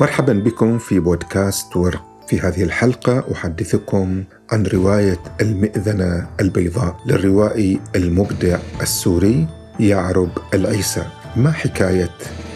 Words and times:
مرحبا 0.00 0.32
بكم 0.32 0.78
في 0.78 0.98
بودكاست 0.98 1.76
ورق 1.76 2.04
في 2.28 2.40
هذه 2.40 2.62
الحلقة 2.62 3.24
أحدثكم 3.32 4.24
عن 4.52 4.66
رواية 4.66 5.18
المئذنة 5.40 6.28
البيضاء 6.40 6.96
للروائي 7.06 7.80
المبدع 7.96 8.58
السوري 8.82 9.46
يعرب 9.80 10.30
العيسى 10.54 11.04
ما 11.36 11.52
حكاية 11.52 12.10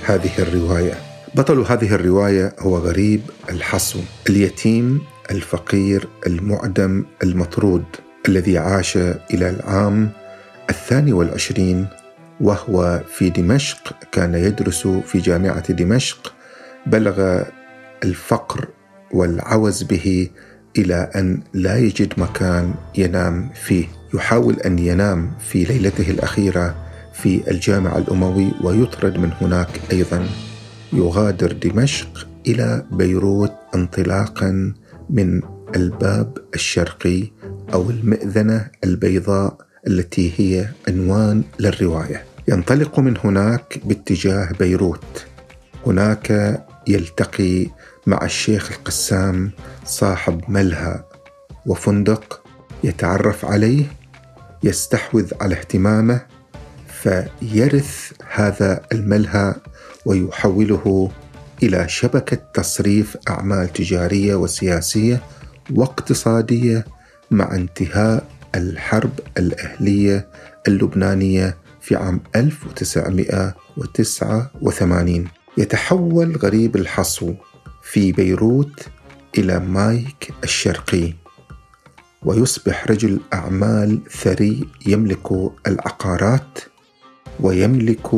هذه 0.04 0.30
الرواية؟ 0.38 0.94
بطل 1.34 1.58
هذه 1.58 1.94
الرواية 1.94 2.56
هو 2.58 2.78
غريب 2.78 3.20
الحصو 3.50 3.98
اليتيم 4.28 5.00
الفقير 5.30 6.08
المعدم 6.26 7.04
المطرود 7.22 7.84
الذي 8.28 8.58
عاش 8.58 8.96
إلى 8.96 9.50
العام 9.50 10.10
الثاني 10.70 11.12
والعشرين 11.12 11.86
وهو 12.40 13.00
في 13.08 13.30
دمشق 13.30 13.96
كان 14.12 14.34
يدرس 14.34 14.86
في 14.86 15.18
جامعة 15.18 15.72
دمشق 15.72 16.35
بلغ 16.86 17.42
الفقر 18.04 18.68
والعوز 19.12 19.82
به 19.82 20.28
إلى 20.78 21.10
أن 21.16 21.40
لا 21.54 21.76
يجد 21.76 22.20
مكان 22.20 22.74
ينام 22.98 23.48
فيه. 23.54 23.86
يحاول 24.14 24.60
أن 24.60 24.78
ينام 24.78 25.32
في 25.40 25.64
ليلته 25.64 26.10
الأخيرة 26.10 26.74
في 27.12 27.50
الجامع 27.50 27.98
الأموي 27.98 28.52
ويطرد 28.64 29.18
من 29.18 29.30
هناك 29.40 29.80
أيضا. 29.92 30.26
يغادر 30.92 31.52
دمشق 31.52 32.28
إلى 32.46 32.84
بيروت 32.90 33.52
انطلاقا 33.74 34.74
من 35.10 35.42
الباب 35.76 36.38
الشرقي 36.54 37.22
أو 37.74 37.90
المئذنة 37.90 38.68
البيضاء 38.84 39.56
التي 39.86 40.32
هي 40.36 40.68
عنوان 40.88 41.42
للرواية. 41.60 42.24
ينطلق 42.48 42.98
من 42.98 43.16
هناك 43.24 43.80
باتجاه 43.84 44.48
بيروت. 44.60 45.26
هناك 45.86 46.65
يلتقي 46.88 47.66
مع 48.06 48.24
الشيخ 48.24 48.72
القسام 48.72 49.50
صاحب 49.84 50.40
ملهى 50.48 51.04
وفندق 51.66 52.42
يتعرف 52.84 53.44
عليه 53.44 53.84
يستحوذ 54.62 55.32
على 55.40 55.54
اهتمامه 55.54 56.20
فيرث 57.02 58.12
هذا 58.34 58.80
الملهى 58.92 59.54
ويحوله 60.06 61.10
إلى 61.62 61.88
شبكة 61.88 62.38
تصريف 62.54 63.16
أعمال 63.28 63.72
تجارية 63.72 64.34
وسياسية 64.34 65.22
واقتصادية 65.70 66.84
مع 67.30 67.54
انتهاء 67.54 68.28
الحرب 68.54 69.10
الأهلية 69.38 70.28
اللبنانية 70.68 71.56
في 71.80 71.96
عام 71.96 72.20
1989 72.36 75.28
يتحول 75.58 76.36
غريب 76.36 76.76
الحصو 76.76 77.34
في 77.82 78.12
بيروت 78.12 78.88
إلى 79.38 79.58
مايك 79.60 80.32
الشرقي 80.44 81.14
ويصبح 82.22 82.86
رجل 82.86 83.20
أعمال 83.32 84.00
ثري 84.10 84.68
يملك 84.86 85.52
العقارات 85.66 86.58
ويملك 87.40 88.10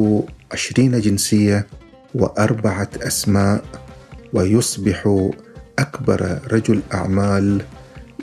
عشرين 0.52 1.00
جنسية 1.00 1.66
وأربعة 2.14 2.90
أسماء 3.02 3.64
ويصبح 4.32 5.28
أكبر 5.78 6.38
رجل 6.52 6.80
أعمال 6.94 7.62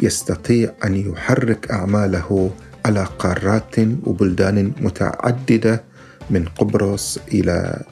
يستطيع 0.02 0.74
أن 0.86 1.12
يحرك 1.12 1.72
أعماله 1.72 2.52
على 2.86 3.08
قارات 3.20 3.76
وبلدان 4.04 4.72
متعددة 4.82 5.84
من 6.30 6.46
قبرص 6.46 7.20
إلى 7.28 7.84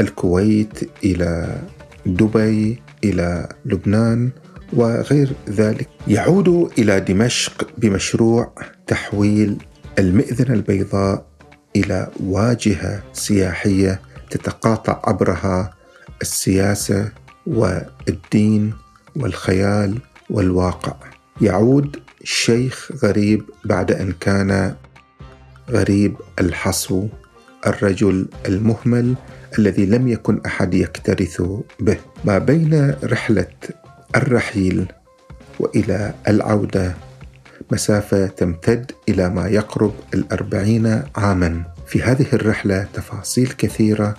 الكويت 0.00 0.90
إلى 1.04 1.58
دبي 2.06 2.82
إلى 3.04 3.48
لبنان 3.64 4.30
وغير 4.72 5.32
ذلك. 5.48 5.88
يعود 6.08 6.48
إلى 6.78 7.00
دمشق 7.00 7.68
بمشروع 7.78 8.52
تحويل 8.86 9.56
المئذنة 9.98 10.54
البيضاء 10.54 11.26
إلى 11.76 12.10
واجهة 12.20 13.02
سياحية 13.12 14.00
تتقاطع 14.30 15.02
عبرها 15.04 15.74
السياسة 16.22 17.12
والدين 17.46 18.74
والخيال 19.16 19.98
والواقع. 20.30 20.94
يعود 21.40 21.96
شيخ 22.24 22.92
غريب 23.04 23.42
بعد 23.64 23.92
أن 23.92 24.12
كان 24.12 24.74
غريب 25.70 26.16
الحصو 26.40 27.08
الرجل 27.66 28.26
المهمل 28.48 29.14
الذي 29.58 29.86
لم 29.86 30.08
يكن 30.08 30.40
أحد 30.46 30.74
يكترث 30.74 31.42
به 31.80 31.96
ما 32.24 32.38
بين 32.38 32.94
رحلة 33.04 33.46
الرحيل 34.16 34.86
وإلى 35.60 36.14
العودة. 36.28 36.94
مسافة 37.72 38.26
تمتد 38.26 38.92
إلى 39.08 39.28
ما 39.28 39.48
يقرب 39.48 39.94
الأربعين 40.14 41.02
عاما. 41.16 41.64
في 41.86 42.02
هذه 42.02 42.26
الرحلة 42.32 42.86
تفاصيل 42.94 43.48
كثيرة 43.58 44.14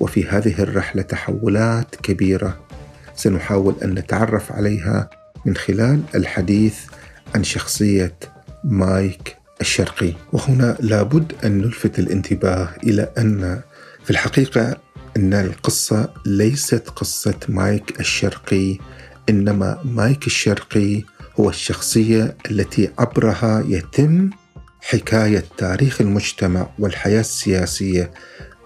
وفي 0.00 0.24
هذه 0.24 0.62
الرحلة 0.62 1.02
تحولات 1.02 1.96
كبيرة. 1.96 2.58
سنحاول 3.14 3.74
أن 3.84 3.90
نتعرف 3.94 4.52
عليها 4.52 5.10
من 5.44 5.56
خلال 5.56 6.02
الحديث 6.14 6.78
عن 7.34 7.44
شخصية 7.44 8.14
مايك 8.64 9.36
الشرقي. 9.60 10.12
وهنا 10.32 10.76
لابد 10.80 11.32
أن 11.44 11.58
نلفت 11.58 11.98
الانتباه 11.98 12.68
إلى 12.84 13.08
أن 13.18 13.60
في 14.04 14.10
الحقيقة 14.10 14.76
أن 15.16 15.34
القصة 15.34 16.14
ليست 16.26 16.88
قصة 16.88 17.34
مايك 17.48 18.00
الشرقي 18.00 18.78
إنما 19.28 19.78
مايك 19.84 20.26
الشرقي 20.26 21.02
هو 21.40 21.48
الشخصية 21.48 22.36
التي 22.50 22.90
عبرها 22.98 23.64
يتم 23.66 24.30
حكاية 24.80 25.44
تاريخ 25.58 26.00
المجتمع 26.00 26.66
والحياة 26.78 27.20
السياسية 27.20 28.10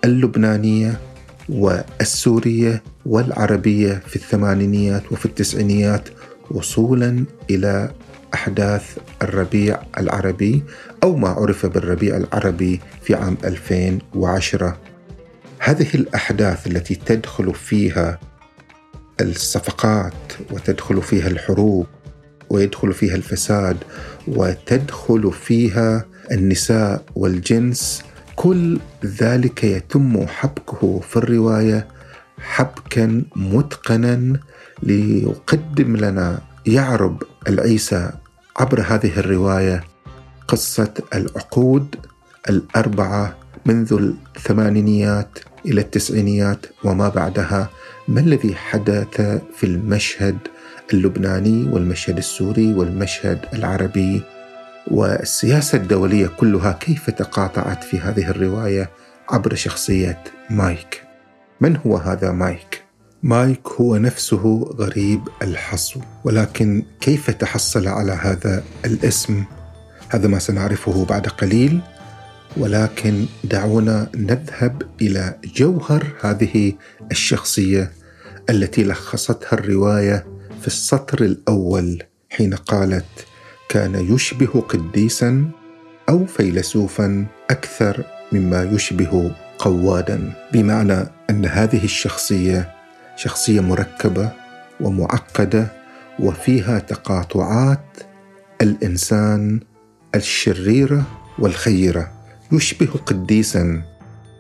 اللبنانية 0.05 1.01
والسورية 1.49 2.83
والعربية 3.07 4.03
في 4.07 4.17
الثمانينيات 4.17 5.13
وفي 5.13 5.27
التسعينيات 5.27 6.09
وصولا 6.51 7.25
إلى 7.51 7.91
أحداث 8.35 8.99
الربيع 9.23 9.83
العربي 9.99 10.63
أو 11.03 11.17
ما 11.17 11.29
عرف 11.29 11.67
بالربيع 11.67 12.17
العربي 12.17 12.81
في 13.03 13.15
عام 13.15 13.37
2010 13.45 14.79
هذه 15.59 15.95
الأحداث 15.95 16.67
التي 16.67 16.95
تدخل 16.95 17.55
فيها 17.55 18.19
الصفقات 19.21 20.13
وتدخل 20.51 21.03
فيها 21.03 21.29
الحروب 21.29 21.87
ويدخل 22.51 22.93
فيها 22.93 23.15
الفساد 23.15 23.77
وتدخل 24.29 25.33
فيها 25.33 26.05
النساء 26.33 27.05
والجنس 27.15 28.03
كل 28.37 28.79
ذلك 29.05 29.65
يتم 29.65 30.27
حبكه 30.27 31.01
في 31.01 31.17
الرواية 31.17 31.89
حبكا 32.39 33.23
متقنا 33.37 34.41
ليقدم 34.83 35.97
لنا 35.97 36.41
يعرب 36.67 37.23
العيسى 37.49 38.11
عبر 38.57 38.81
هذه 38.81 39.19
الرواية 39.19 39.85
قصة 40.49 40.95
العقود 41.15 41.97
الأربعة 42.49 43.37
منذ 43.67 44.13
الثمانينيات 44.37 45.39
إلى 45.67 45.81
التسعينيات 45.81 46.67
وما 46.85 47.09
بعدها 47.09 47.71
ما 48.09 48.21
الذي 48.21 48.55
حدث 48.55 49.21
في 49.57 49.65
المشهد 49.65 50.39
اللبناني 50.93 51.69
والمشهد 51.73 52.17
السوري 52.19 52.75
والمشهد 52.75 53.47
العربي 53.55 54.23
والسياسة 54.91 55.79
الدولية 55.79 56.27
كلها 56.27 56.73
كيف 56.73 57.11
تقاطعت 57.11 57.85
في 57.85 57.99
هذه 57.99 58.31
الرواية 58.31 58.91
عبر 59.31 59.55
شخصية 59.55 60.25
مايك. 60.51 61.03
من 61.61 61.77
هو 61.77 61.97
هذا 61.97 62.33
مايك؟ 62.33 62.83
مايك 63.23 63.69
هو 63.69 63.97
نفسه 63.97 64.75
غريب 64.79 65.21
الحصو 65.43 66.01
ولكن 66.25 66.83
كيف 67.01 67.31
تحصل 67.31 67.89
على 67.89 68.13
هذا 68.13 68.65
الاسم؟ 68.85 69.45
هذا 70.09 70.29
ما 70.29 70.39
سنعرفه 70.39 71.05
بعد 71.05 71.27
قليل 71.27 71.81
ولكن 72.57 73.27
دعونا 73.45 74.09
نذهب 74.15 74.83
إلى 75.01 75.39
جوهر 75.57 76.07
هذه 76.21 76.73
الشخصية 77.11 77.93
التي 78.51 78.85
لخصتها 78.85 79.53
الرواية 79.53 80.27
في 80.61 80.67
السطر 80.67 81.25
الأول 81.25 82.03
حين 82.31 82.55
قالت 82.55 83.27
كان 83.69 84.15
يشبه 84.15 84.61
قديسا 84.61 85.51
أو 86.09 86.27
فيلسوفا 86.27 87.27
أكثر 87.51 88.05
مما 88.33 88.63
يشبه 88.63 89.35
قوادا. 89.59 90.33
بمعنى 90.53 91.07
أن 91.31 91.47
هذه 91.47 91.85
الشخصية 91.85 92.75
شخصية 93.17 93.61
مركبة 93.61 94.31
ومعقدة 94.81 95.67
وفيها 96.19 96.79
تقاطعات 96.79 97.97
الإنسان 98.63 99.61
الشريرة 100.15 101.03
والخيرة. 101.39 102.16
يشبه 102.53 102.87
قديسا 102.87 103.83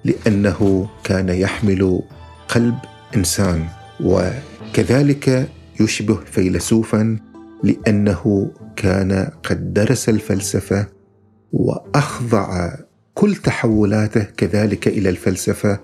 لأنه 0.05 0.89
كان 1.05 1.29
يحمل 1.29 2.03
قلب 2.49 2.75
إنسان 3.17 3.65
وكذلك 4.01 5.49
يشبه 5.81 6.15
فيلسوفا 6.15 7.19
لأنه 7.63 8.51
كان 8.77 9.31
قد 9.45 9.75
درس 9.75 10.09
الفلسفة 10.09 10.87
وأخضع 11.53 12.73
كل 13.15 13.37
تحولاته 13.37 14.23
كذلك 14.37 14.89
إلى 14.89 15.09
الفلسفة 15.09 15.81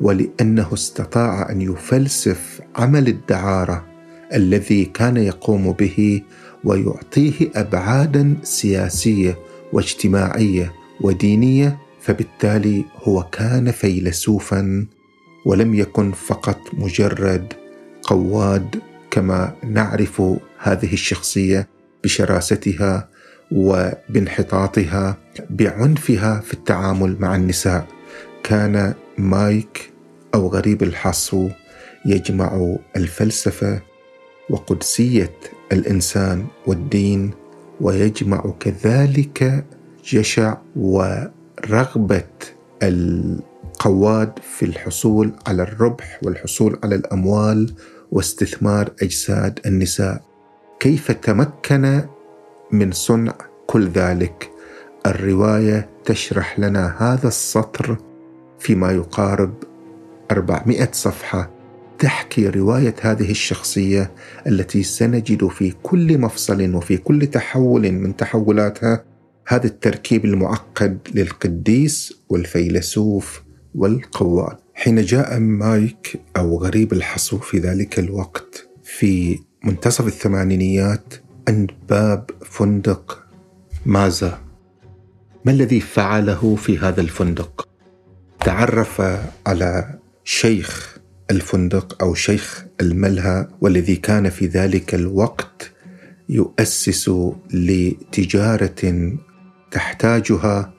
ولأنه 0.00 0.74
استطاع 0.74 1.50
أن 1.50 1.60
يفلسف 1.60 2.60
عمل 2.76 3.08
الدعارة 3.08 3.86
الذي 4.34 4.84
كان 4.84 5.16
يقوم 5.16 5.72
به 5.72 6.22
ويعطيه 6.64 7.50
ابعادا 7.54 8.36
سياسية 8.42 9.38
واجتماعية. 9.72 10.72
ودينية 11.04 11.78
فبالتالي 12.00 12.84
هو 13.02 13.22
كان 13.22 13.70
فيلسوفا 13.70 14.86
ولم 15.46 15.74
يكن 15.74 16.12
فقط 16.12 16.60
مجرد 16.72 17.52
قواد 18.02 18.80
كما 19.10 19.56
نعرف 19.64 20.22
هذه 20.58 20.92
الشخصية 20.92 21.68
بشراستها 22.04 23.08
وبانحطاطها 23.52 25.18
بعنفها 25.50 26.40
في 26.40 26.54
التعامل 26.54 27.16
مع 27.20 27.36
النساء. 27.36 27.86
كان 28.42 28.94
مايك 29.18 29.90
أو 30.34 30.48
غريب 30.48 30.82
الحصو 30.82 31.48
يجمع 32.06 32.76
الفلسفة 32.96 33.80
وقدسية 34.50 35.36
الإنسان 35.72 36.46
والدين 36.66 37.30
ويجمع 37.80 38.54
كذلك 38.60 39.64
جشع 40.04 40.56
ورغبة 40.76 42.24
القواد 42.82 44.38
في 44.38 44.64
الحصول 44.64 45.32
على 45.46 45.62
الربح 45.62 46.20
والحصول 46.22 46.78
على 46.84 46.94
الأموال 46.94 47.72
واستثمار 48.12 48.90
أجساد 49.02 49.60
النساء. 49.66 50.22
كيف 50.80 51.12
تمكن 51.12 52.02
من 52.72 52.92
صنع 52.92 53.34
كل 53.66 53.88
ذلك؟ 53.88 54.50
الرواية 55.06 55.88
تشرح 56.04 56.58
لنا 56.58 56.96
هذا 56.98 57.28
السطر 57.28 57.96
فيما 58.58 58.92
يقارب 58.92 59.54
400 60.30 60.88
صفحة 60.92 61.50
تحكي 61.98 62.48
رواية 62.48 62.94
هذه 63.00 63.30
الشخصية 63.30 64.10
التي 64.46 64.82
سنجد 64.82 65.46
في 65.46 65.74
كل 65.82 66.18
مفصل 66.18 66.74
وفي 66.74 66.96
كل 66.96 67.26
تحول 67.26 67.92
من 67.92 68.16
تحولاتها 68.16 69.13
هذا 69.46 69.66
التركيب 69.66 70.24
المعقد 70.24 70.98
للقديس 71.14 72.14
والفيلسوف 72.28 73.42
والقواد. 73.74 74.56
حين 74.74 75.02
جاء 75.02 75.38
مايك 75.38 76.20
أو 76.36 76.58
غريب 76.58 76.92
الحصو 76.92 77.38
في 77.38 77.58
ذلك 77.58 77.98
الوقت 77.98 78.68
في 78.84 79.38
منتصف 79.64 80.06
الثمانينيات 80.06 81.14
عند 81.48 81.70
باب 81.88 82.30
فندق 82.50 83.26
مازا. 83.86 84.40
ما 85.44 85.52
الذي 85.52 85.80
فعله 85.80 86.56
في 86.56 86.78
هذا 86.78 87.00
الفندق؟ 87.00 87.68
تعرف 88.44 89.02
على 89.46 89.98
شيخ 90.24 90.98
الفندق 91.30 92.02
أو 92.02 92.14
شيخ 92.14 92.64
الملهى 92.80 93.48
والذي 93.60 93.96
كان 93.96 94.30
في 94.30 94.46
ذلك 94.46 94.94
الوقت 94.94 95.72
يؤسس 96.28 97.10
لتجارة 97.50 99.12
تحتاجها 99.74 100.72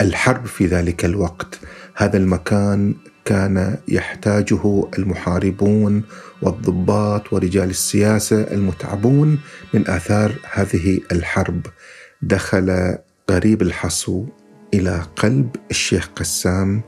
الحرب 0.00 0.46
في 0.46 0.66
ذلك 0.66 1.04
الوقت. 1.04 1.60
هذا 1.94 2.16
المكان 2.16 2.94
كان 3.24 3.76
يحتاجه 3.88 4.88
المحاربون 4.98 6.02
والضباط 6.42 7.32
ورجال 7.32 7.70
السياسة 7.70 8.40
المتعبون 8.40 9.38
من 9.74 9.88
آثار 9.88 10.32
هذه 10.52 11.00
الحرب. 11.12 11.66
دخل 12.22 12.96
غريب 13.30 13.62
الحصو 13.62 14.24
إلى 14.74 15.02
قلب 15.16 15.56
الشيخ 15.70 16.10
قسام 16.16 16.82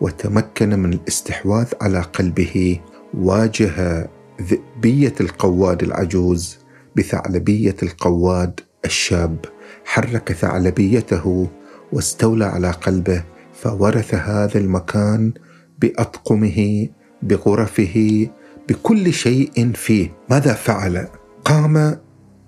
وتمكن 0.00 0.78
من 0.78 0.92
الاستحواذ 0.92 1.66
على 1.80 2.00
قلبه 2.00 2.80
واجه 3.14 4.08
ذئبية 4.42 5.14
القواد 5.20 5.82
العجوز 5.82 6.58
بثعلبية 6.96 7.76
القواد 7.82 8.60
الشاب. 8.84 9.44
حرك 9.90 10.32
ثعلبيته 10.32 11.48
واستولى 11.92 12.44
على 12.44 12.70
قلبه 12.70 13.24
فورث 13.54 14.14
هذا 14.14 14.58
المكان 14.58 15.32
بأطقمه 15.78 16.88
بغرفه 17.22 18.28
بكل 18.68 19.12
شيء 19.12 19.72
فيه. 19.72 20.12
ماذا 20.30 20.52
فعل؟ 20.52 21.08
قام 21.44 21.96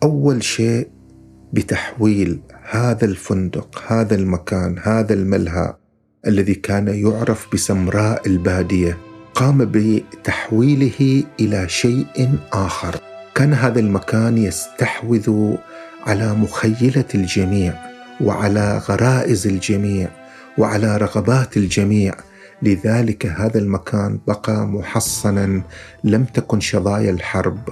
أول 0.03 0.43
شيء 0.43 0.89
بتحويل 1.53 2.41
هذا 2.71 3.05
الفندق 3.05 3.83
هذا 3.87 4.15
المكان 4.15 4.79
هذا 4.83 5.15
الملهى 5.15 5.75
الذي 6.27 6.55
كان 6.55 6.89
يعرف 6.89 7.49
بسمراء 7.53 8.27
البادية. 8.27 8.99
قام 9.35 9.59
بتحويله 9.65 11.25
إلى 11.41 11.69
شيء 11.69 12.39
آخر. 12.53 12.97
كان 13.35 13.55
هذا 13.55 13.81
المكان 13.81 14.39
يستحوذ 14.39 15.57
على 16.07 16.35
مخيلة 16.35 17.05
الجميع 17.15 17.75
وعلى 18.21 18.79
غرائز 18.89 19.47
الجميع 19.47 20.09
وعلى 20.59 20.97
رغبات 20.97 21.57
الجميع. 21.57 22.15
لذلك 22.63 23.27
هذا 23.27 23.59
المكان 23.59 24.19
بقى 24.27 24.67
محصنا 24.67 25.63
لم 26.05 26.25
تكن 26.25 26.61
شظايا 26.61 27.11
الحرب 27.11 27.69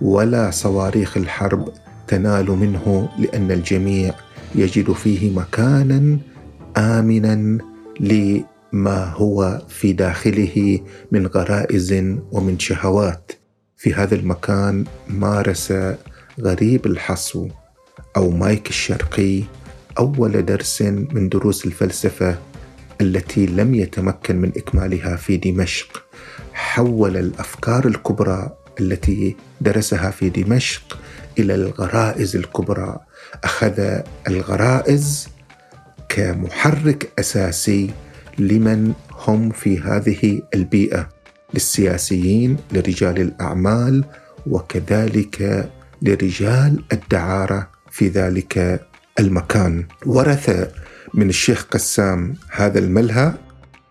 ولا 0.00 0.50
صواريخ 0.50 1.16
الحرب 1.16 1.68
تنال 2.08 2.50
منه 2.50 3.08
لأن 3.18 3.50
الجميع 3.50 4.14
يجد 4.54 4.92
فيه 4.92 5.30
مكانا 5.36 6.18
امنا 6.76 7.58
لما 8.00 9.04
هو 9.04 9.62
في 9.68 9.92
داخله 9.92 10.80
من 11.12 11.26
غرائز 11.26 11.92
ومن 12.32 12.58
شهوات. 12.58 13.32
في 13.76 13.94
هذا 13.94 14.14
المكان 14.14 14.84
مارس 15.08 15.72
غريب 16.40 16.86
الحصو. 16.86 17.48
أو 18.16 18.30
مايك 18.30 18.68
الشرقي 18.68 19.42
أول 19.98 20.44
درس 20.44 20.82
من 20.82 21.28
دروس 21.28 21.66
الفلسفة 21.66 22.38
التي 23.00 23.46
لم 23.46 23.74
يتمكن 23.74 24.36
من 24.36 24.52
إكمالها 24.56 25.16
في 25.16 25.36
دمشق. 25.36 26.04
حول 26.52 27.16
الأفكار 27.16 27.86
الكبرى 27.86 28.56
التي 28.80 29.36
درسها 29.60 30.10
في 30.10 30.30
دمشق 30.30 30.98
إلى 31.38 31.54
الغرائز 31.54 32.36
الكبرى. 32.36 32.98
أخذ 33.44 34.00
الغرائز 34.28 35.28
كمحرك 36.08 37.12
أساسي 37.18 37.90
لمن 38.38 38.92
هم 39.10 39.50
في 39.50 39.78
هذه 39.80 40.42
البيئة 40.54 41.08
للسياسيين 41.54 42.56
لرجال 42.72 43.20
الأعمال 43.20 44.04
وكذلك 44.46 45.70
لرجال 46.02 46.84
الدعارة. 46.92 47.68
في 47.92 48.08
ذلك 48.08 48.86
المكان. 49.20 49.86
ورث 50.06 50.68
من 51.14 51.28
الشيخ 51.28 51.64
قسام 51.70 52.34
هذا 52.50 52.78
الملهى 52.78 53.32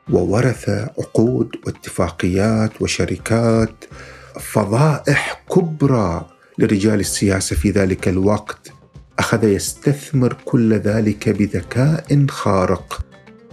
وورث 0.09 0.69
عقود 0.69 1.55
واتفاقيات 1.65 2.81
وشركات 2.81 3.85
فضائح 4.39 5.43
كبرى 5.55 6.25
لرجال 6.57 6.99
السياسة 6.99 7.55
في 7.55 7.71
ذلك 7.71 8.07
الوقت. 8.07 8.71
أخذ 9.19 9.43
يستثمر 9.43 10.37
كل 10.45 10.73
ذلك 10.73 11.29
بذكاء 11.29 12.25
خارق. 12.29 13.05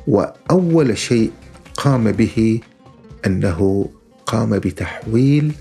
وأول 0.06 0.98
شيء 0.98 1.30
قام 1.76 2.12
به 2.12 2.60
أنه 3.26 3.90
قام 4.26 4.58
بتحويل 4.58 5.52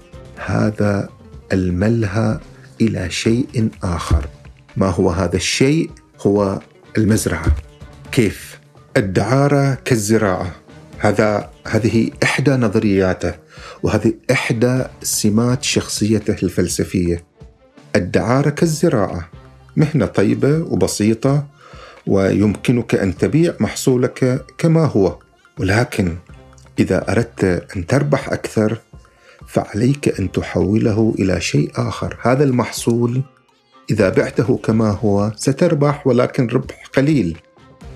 هذا 0.45 1.09
الملهى 1.53 2.39
إلى 2.81 3.09
شيء 3.09 3.69
آخر. 3.83 4.27
ما 4.77 4.89
هو 4.89 5.09
هذا 5.09 5.35
الشيء 5.35 5.89
هو 6.21 6.59
المزرعة. 6.97 7.55
كيف؟ 8.11 8.59
الدعارة 8.97 9.77
كالزراعة. 9.85 10.55
هذا 10.97 11.49
هذه 11.67 12.11
إحدى 12.23 12.51
نظرياته 12.51 13.33
وهذه 13.83 14.13
إحدى 14.31 14.83
سمات 15.03 15.63
شخصيته 15.63 16.45
الفلسفية. 16.45 17.23
الدعارة 17.95 18.49
كالزراعة. 18.49 19.29
مهنة 19.75 20.05
طيبة 20.05 20.61
وبسيطة 20.61 21.45
ويمكنك 22.07 22.95
أن 22.95 23.17
تبيع 23.17 23.53
محصولك 23.59 24.45
كما 24.57 24.85
هو. 24.85 25.17
ولكن 25.59 26.15
إذا 26.79 27.11
أردت 27.11 27.43
أن 27.75 27.87
تربح 27.87 28.29
أكثر 28.29 28.77
فعليك 29.47 30.19
أن 30.19 30.31
تحوله 30.31 31.15
إلى 31.19 31.41
شيء 31.41 31.71
آخر. 31.75 32.17
هذا 32.21 32.43
المحصول 32.43 33.21
إذا 33.89 34.09
بعته 34.09 34.57
كما 34.57 34.91
هو 34.91 35.31
ستربح 35.35 36.07
ولكن 36.07 36.47
ربح 36.47 36.83
قليل. 36.95 37.37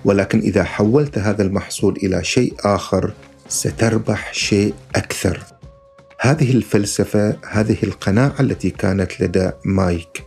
ولكن 0.05 0.39
إذا 0.39 0.63
حولت 0.63 1.17
هذا 1.17 1.43
المحصول 1.43 1.95
إلى 2.03 2.23
شيء 2.23 2.53
آخر 2.65 3.13
ستربح 3.47 4.33
شيء 4.33 4.73
أكثر. 4.95 5.39
هذه 6.19 6.51
الفلسفة 6.51 7.37
هذه 7.49 7.77
القناعة 7.83 8.35
التي 8.39 8.69
كانت 8.69 9.21
لدى 9.21 9.51
مايك. 9.65 10.23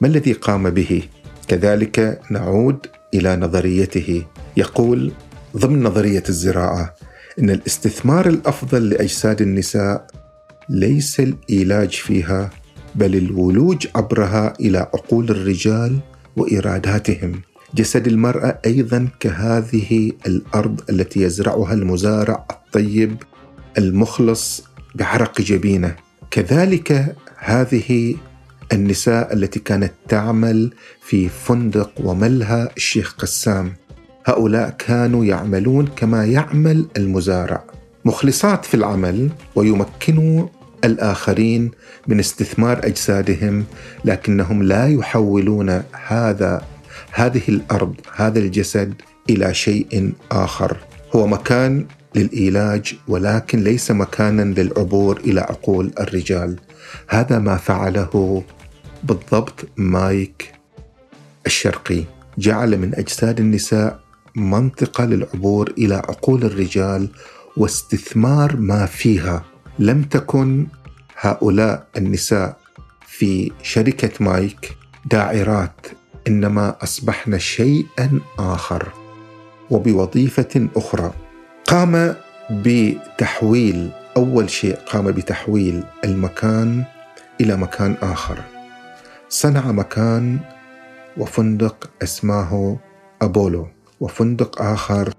ما 0.00 0.08
الذي 0.08 0.32
قام 0.32 0.70
به؟ 0.70 1.02
كذلك 1.48 2.20
نعود 2.30 2.86
إلى 3.14 3.36
نظريته. 3.36 4.22
يقول 4.56 5.12
ضمن 5.56 5.82
نظرية 5.82 6.22
الزراعة 6.28 6.94
إن 7.38 7.50
الاستثمار 7.50 8.26
الأفضل 8.28 8.88
لأجساد 8.88 9.42
النساء 9.42 10.06
ليس 10.68 11.20
الايلاج 11.20 11.90
فيها 11.90 12.50
بل 12.96 13.16
الولوج 13.16 13.86
عبرها 13.94 14.54
إلى 14.60 14.78
عقول 14.78 15.30
الرجال 15.30 15.98
وإراداتهم. 16.36 17.40
جسد 17.74 18.06
المرأة 18.06 18.58
أيضا 18.66 19.08
كهذه 19.20 20.12
الأرض 20.26 20.80
التي 20.90 21.22
يزرعها 21.22 21.72
المزارع 21.72 22.46
الطيب 22.50 23.16
المخلص 23.78 24.64
بعرق 24.94 25.40
جبينة. 25.40 25.96
كذلك 26.30 27.16
هذه 27.38 28.14
النساء 28.72 29.32
التي 29.32 29.60
كانت 29.60 29.92
تعمل 30.08 30.72
في 31.02 31.28
فندق 31.28 31.92
وملهى 32.04 32.68
الشيخ 32.76 33.14
قسام. 33.18 33.72
هؤلاء 34.24 34.70
كانوا 34.70 35.24
يعملون 35.24 35.86
كما 35.86 36.24
يعمل 36.24 36.86
المزارع. 36.96 37.64
مخلصات 38.04 38.64
في 38.64 38.74
العمل 38.74 39.30
ويمكنوا 39.54 40.46
الآخرين 40.84 41.70
من 42.06 42.18
استثمار 42.18 42.78
أجسادهم 42.84 43.64
لكنهم 44.04 44.62
لا 44.62 44.88
يحولون 44.88 45.82
هذا 46.06 46.62
هذه 47.12 47.42
الأرض 47.48 47.94
هذا 48.16 48.38
الجسد 48.38 48.94
إلى 49.30 49.54
شيء 49.54 50.12
آخر. 50.32 50.76
هو 51.14 51.26
مكان 51.26 51.86
للإيلاج 52.14 52.94
ولكن 53.08 53.64
ليس 53.64 53.90
مكانا 53.90 54.42
للعبور 54.60 55.20
إلى 55.20 55.40
عقول 55.40 55.92
الرجال. 56.00 56.56
هذا 57.08 57.38
ما 57.38 57.56
فعله 57.56 58.42
بالضبط 59.04 59.68
مايك 59.76 60.52
الشرقي. 61.46 62.04
جعل 62.38 62.78
من 62.78 62.94
أجساد 62.94 63.40
النساء 63.40 64.00
منطقة 64.34 65.04
للعبور 65.04 65.72
إلى 65.78 65.94
عقول 65.94 66.44
الرجال 66.44 67.08
واستثمار 67.56 68.56
ما 68.56 68.86
فيها. 68.86 69.44
لم 69.78 70.02
تكن 70.02 70.66
هؤلاء 71.20 71.86
النساء 71.96 72.56
في 73.06 73.52
شركة 73.62 74.10
مايك 74.24 74.76
داعرات 75.10 75.86
إنما 76.28 76.76
اصبحن 76.82 77.38
شيئا 77.38 78.20
آخر 78.38 78.88
وبوظيفة 79.70 80.68
أخرى. 80.76 81.12
قام 81.64 82.14
بتحويل 82.50 83.90
أول 84.16 84.50
شيء 84.50 84.74
قام 84.76 85.10
بتحويل 85.10 85.84
المكان 86.04 86.84
إلى 87.40 87.56
مكان 87.56 87.96
آخر. 88.02 88.38
صنع 89.28 89.72
مكان 89.72 90.38
وفندق 91.16 91.90
أسماه 92.02 92.76
أبولو 93.22 93.68
وفندق 94.00 94.62
آخر 94.62 95.12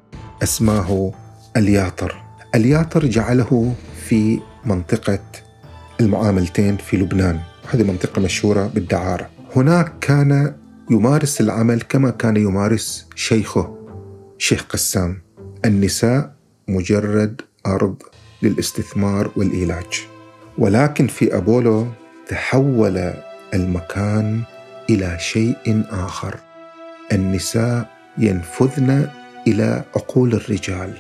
أسماه 0.44 1.12
الياطر. 1.58 2.16
الياطر 2.56 3.06
جعله 3.06 3.74
في 4.10 4.40
منطقة 4.66 5.20
المعاملتين 6.00 6.78
في 6.78 6.98
لبنان. 6.98 7.40
هذه 7.72 7.84
منطقة 7.84 8.22
مشهورة 8.22 8.68
بالدعارة. 8.68 9.30
هناك 9.56 10.00
كان 10.02 10.56
يمارس 10.92 11.42
العمل 11.42 11.82
كما 11.82 12.10
كان 12.10 12.38
يمارس 12.38 13.08
شيخه 13.16 13.78
شيخ 14.38 14.64
قسام. 14.64 15.22
النساء 15.66 16.34
مجرد 16.68 17.42
أرض 17.66 17.96
للاستثمار 18.42 19.32
والإيلاج. 19.36 20.08
ولكن 20.58 21.08
في 21.08 21.38
أبولو 21.38 21.88
تحول 22.28 23.14
المكان 23.54 24.42
إلى 24.90 25.18
شيء 25.20 25.84
آخر. 25.90 26.36
النساء 27.12 27.90
ينفذن 28.18 29.10
إلى 29.48 29.84
عقول 29.96 30.34
الرجال. 30.34 30.94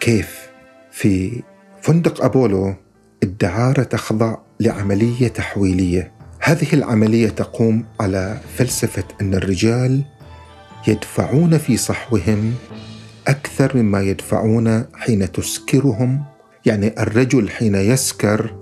كيف؟ 0.00 0.48
في 0.90 1.42
فندق 1.84 2.24
أبولو 2.24 2.74
الدعاره 3.22 3.82
تخضع 3.82 4.36
لعملية 4.60 5.28
تحويلية. 5.28 6.12
هذه 6.40 6.72
العملية 6.72 7.28
تقوم 7.28 7.84
على 8.00 8.40
فلسفة 8.56 9.04
أن 9.20 9.34
الرجال 9.34 10.04
يدفعون 10.88 11.58
في 11.58 11.76
صحوهم 11.76 12.54
أكثر 13.28 13.76
مما 13.76 14.00
يدفعون 14.00 14.84
حين 14.94 15.32
تسكرهم. 15.32 16.24
يعني 16.66 16.94
الرجل 17.02 17.50
حين 17.50 17.74
يسكر 17.74 18.56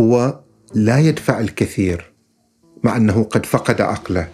هو 0.00 0.40
لا 0.74 0.98
يدفع 0.98 1.40
الكثير 1.40 2.12
مع 2.84 2.96
أنه 2.96 3.24
قد 3.24 3.46
فقد 3.46 3.80
عقله. 3.80 4.28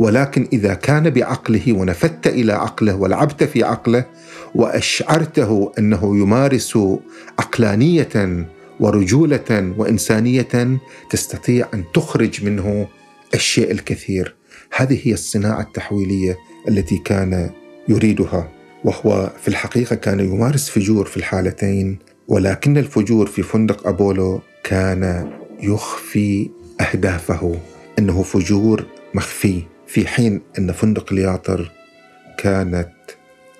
ولكن 0.00 0.48
إذا 0.52 0.74
كان 0.74 1.10
بعقله 1.10 1.72
ونفدت 1.72 2.26
إلى 2.26 2.52
عقله 2.52 2.94
ولعبت 2.94 3.44
في 3.44 3.62
عقله 3.62 4.04
وأشعرته 4.54 5.72
أنه 5.78 6.16
يمارس 6.16 6.78
عقلانية 7.38 8.46
ورجولة 8.80 9.74
وإنسانية 9.78 10.78
تستطيع 11.10 11.68
أن 11.74 11.84
تخرج 11.94 12.44
منه 12.44 12.88
الشيء 13.34 13.70
الكثير. 13.70 14.36
هذه 14.76 14.98
هي 15.02 15.12
الصناعة 15.12 15.60
التحويلية 15.60 16.38
التي 16.68 16.98
كان 16.98 17.50
يريدها 17.88 18.48
وهو 18.84 19.30
في 19.42 19.48
الحقيقة 19.48 19.96
كان 19.96 20.20
يمارس 20.20 20.70
فجور 20.70 21.04
في 21.06 21.16
الحالتين 21.16 21.98
ولكن 22.28 22.78
الفجور 22.78 23.26
في 23.26 23.42
فندق 23.42 23.88
أبولو 23.88 24.40
كان 24.64 25.30
يخفي 25.62 26.50
أهدافه 26.80 27.56
أنه 27.98 28.22
فجور 28.22 28.86
مخفي. 29.14 29.62
في 29.90 30.06
حين 30.06 30.40
أن 30.58 30.72
فندق 30.72 31.12
الياطر 31.12 31.70
كانت 32.38 32.92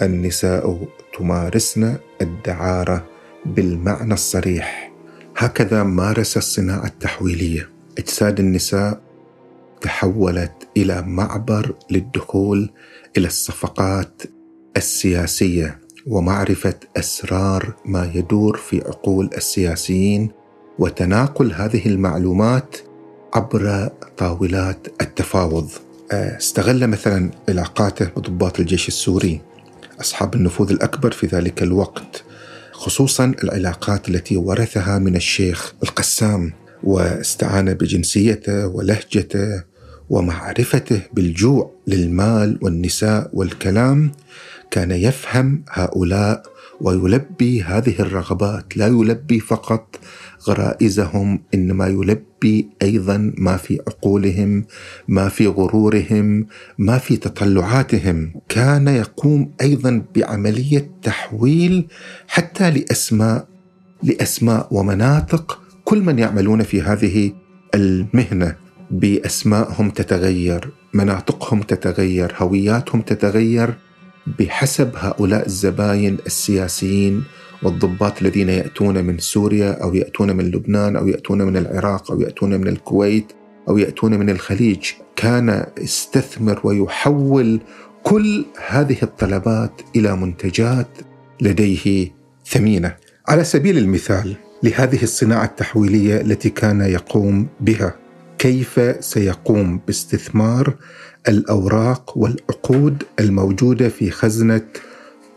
النساء 0.03 0.89
تمارسن 1.19 1.97
الدعارة 2.23 3.07
بالمعنى 3.47 4.15
الصريح. 4.15 4.93
هكذا 5.37 5.83
مارس 5.83 6.37
الصناعة 6.37 6.87
التحويلية. 6.87 7.71
أجساد 7.99 8.41
النساء 8.41 9.01
تحولت 9.81 10.69
إلى 10.77 11.03
معبر 11.03 11.75
للدخول 11.91 12.71
إلى 13.17 13.27
الصفقات 13.27 14.23
السياسية 14.77 15.79
ومعرفة 16.07 16.75
أسرار 16.97 17.75
ما 17.85 18.13
يدور 18.15 18.57
في 18.57 18.83
عقول 18.87 19.31
السياسيين 19.37 20.31
وتناقل 20.79 21.53
هذه 21.53 21.87
المعلومات 21.87 22.77
عبر 23.35 23.89
طاولات 24.17 24.87
التفاوض. 25.01 25.71
استغل 26.13 26.87
مثلا 26.87 27.31
علاقاته 27.49 28.05
بضباط 28.17 28.61
الجيش 28.61 28.89
السوري 28.89 29.41
أصحاب 30.01 30.35
النفوذ 30.35 30.71
الأكبر 30.71 31.11
في 31.11 31.27
ذلك 31.27 31.63
الوقت 31.63 32.25
خصوصا 32.73 33.35
العلاقات 33.45 34.09
التي 34.09 34.37
ورثها 34.37 34.99
من 34.99 35.17
الشيخ 35.17 35.75
القسام 35.83 36.53
واستعان 36.83 37.75
بجنسيته 37.75 38.67
ولهجته 38.67 39.63
ومعرفته 40.11 41.01
بالجوع 41.13 41.75
للمال 41.87 42.59
والنساء 42.63 43.31
والكلام 43.33 44.13
كان 44.71 44.91
يفهم 44.91 45.65
هؤلاء 45.71 46.43
ويلبي 46.81 47.63
هذه 47.63 48.01
الرغبات 48.01 48.77
لا 48.77 48.87
يلبي 48.87 49.41
فقط 49.41 49.99
غرائزهم 50.49 51.43
إنما 51.55 51.87
يلبي 51.87 52.69
أيضا 52.83 53.33
ما 53.39 53.57
في 53.57 53.81
عقولهم 53.89 54.65
ما 55.09 55.29
في 55.29 55.47
غرورهم 55.47 56.47
ما 56.79 56.99
في 56.99 57.17
تطلعاتهم. 57.17 58.33
كان 58.49 58.89
يقوم 58.89 59.53
أيضا 59.61 60.03
بعملية 60.17 60.91
تحويل 61.03 61.87
حتى 62.29 62.71
لأسماء 62.71 63.49
لأسماء 64.03 64.69
ومناطق 64.71 65.61
كل 65.85 66.01
من 66.03 66.19
يعملون 66.19 66.63
في 66.63 66.83
هذه 66.83 67.33
المهنة. 67.75 68.57
باسمائهم 68.91 69.91
تتغير 69.91 70.71
مناطقهم 70.95 71.63
تتغير 71.63 72.33
هوياتهم 72.37 73.01
تتغير. 73.01 73.75
بحسب 74.27 74.91
هؤلاء 74.97 75.47
الزباين 75.47 76.19
السياسيين 76.27 77.25
والضباط 77.63 78.23
الذين 78.23 78.49
يأتون 78.49 79.05
من 79.05 79.19
سوريا 79.19 79.83
أو 79.83 79.95
يأتون 79.95 80.37
من 80.37 80.45
لبنان 80.45 80.97
أو 80.97 81.09
يأتون 81.09 81.43
من 81.43 81.57
العراق 81.57 82.11
أو 82.11 82.21
يأتون 82.21 82.61
من 82.61 82.69
الكويت 82.69 83.33
أو 83.69 83.79
يأتون 83.79 84.19
من 84.19 84.31
الخليج 84.31 84.91
كان 85.17 85.67
يستثمر 85.81 86.61
ويحول 86.65 87.61
كل 88.03 88.45
هذه 88.69 88.97
الطلبات 89.03 89.81
إلى 89.97 90.17
منتجات 90.17 90.89
لديه 91.41 92.15
ثمينة. 92.47 92.97
على 93.29 93.45
سبيل 93.45 93.79
المثال 93.79 94.37
لهذه 94.63 95.03
الصناعة 95.03 95.45
التحويلية 95.45 96.21
التي 96.21 96.51
كان 96.51 96.81
يقوم 96.81 97.47
بها. 97.61 98.00
كيف 98.41 98.81
سيقوم 99.01 99.81
باستثمار 99.87 100.75
الأوراق 101.29 102.19
والعقود 102.19 103.03
الموجودة 103.21 103.89
في 103.89 104.11
خزنة 104.11 104.67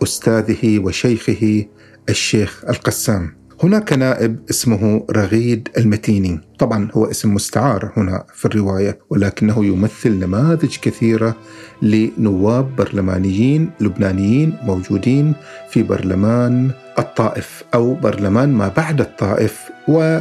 أستاذه 0.04 0.80
وشيخه 0.80 1.66
الشيخ 2.10 2.64
القسام؟ 2.70 3.36
هناك 3.64 3.94
نائب 3.94 4.40
اسمه 4.50 5.06
رغيد 5.12 5.70
المتيني. 5.78 6.40
طبعا 6.60 6.90
هو 6.94 7.06
اسم 7.06 7.34
مستعار 7.34 7.92
هنا 7.98 8.26
في 8.34 8.46
الرواية 8.46 9.00
ولكنه 9.10 9.66
يمثل 9.66 10.12
نماذج 10.20 10.78
كثيرة 10.78 11.36
لنواب 11.82 12.76
برلمانيين 12.76 13.70
لبنانيين 13.80 14.58
موجودين 14.62 15.34
في 15.70 15.84
برلمان 15.84 16.72
الطائف 17.00 17.64
أو 17.74 17.94
برلمان 17.94 18.54
ما 18.54 18.68
بعد 18.68 19.02
الطائف 19.02 19.60
و 19.88 20.20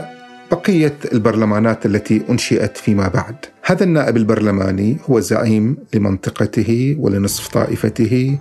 بقية 0.53 0.95
البرلمانات 1.13 1.87
التي 1.87 2.23
أنشئت 2.31 2.77
فيما 2.77 3.09
بعد. 3.09 3.35
هذا 3.63 3.85
النائب 3.85 4.17
البرلماني 4.17 4.97
هو 5.05 5.21
زعيم 5.21 5.77
لمنطقته 5.95 6.97
ولنصف 6.99 7.49
طائفته. 7.49 8.39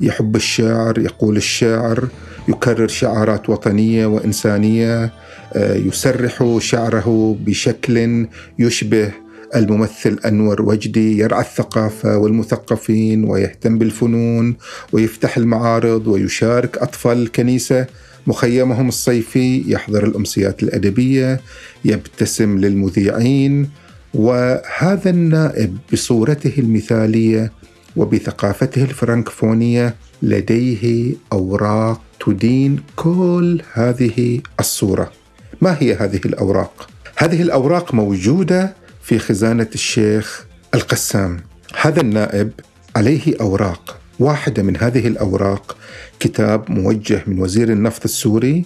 يحب 0.00 0.36
الشعر 0.36 0.98
يقول 0.98 1.36
الشعر 1.36 2.08
يكرر 2.48 2.88
شعارات 2.88 3.48
وطنية 3.48 4.06
وإنسانية 4.06 5.12
آه، 5.52 5.74
يسرح 5.74 6.56
شعره 6.58 7.36
بشكل 7.40 8.26
يشبه 8.58 9.12
الممثل 9.56 10.18
أنور 10.26 10.62
وجدي 10.62 11.18
يرعى 11.18 11.40
الثقافة 11.40 12.18
والمثقفين 12.18 13.24
ويهتم 13.24 13.78
بالفنون 13.78 14.56
ويفتح 14.92 15.36
المعارض 15.36 16.06
ويشارك 16.06 16.78
أطفال 16.78 17.22
الكنيسة. 17.22 17.86
مخيمهم 18.26 18.88
الصيفي 18.88 19.72
يحضر 19.72 20.04
الأمسيات 20.04 20.62
الأدبية 20.62 21.40
يبتسم 21.84 22.58
للمذيعين 22.58 23.70
وهذا 24.14 25.10
النائب 25.10 25.78
بصورته 25.92 26.52
المثالية 26.58 27.52
وبثقافته 27.96 28.82
الفرنكفونية 28.82 29.94
لديه 30.22 31.14
أوراق 31.32 32.00
تدين 32.26 32.80
كل 32.96 33.62
هذه 33.72 34.40
الصورة. 34.60 35.12
ما 35.60 35.76
هي 35.80 35.94
هذه 35.94 36.20
الأوراق؟ 36.26 36.88
هذه 37.16 37.42
الأوراق 37.42 37.94
موجودة 37.94 38.74
في 39.02 39.18
خزانة 39.18 39.68
الشيخ 39.74 40.46
القسام. 40.74 41.40
هذا 41.80 42.00
النائب 42.00 42.50
عليه 42.96 43.34
أوراق. 43.40 44.01
واحدة 44.22 44.62
من 44.62 44.76
هذه 44.76 45.06
الأوراق 45.06 45.76
كتاب 46.20 46.70
موجه 46.70 47.22
من 47.26 47.38
وزير 47.38 47.72
النفط 47.72 48.04
السوري 48.04 48.64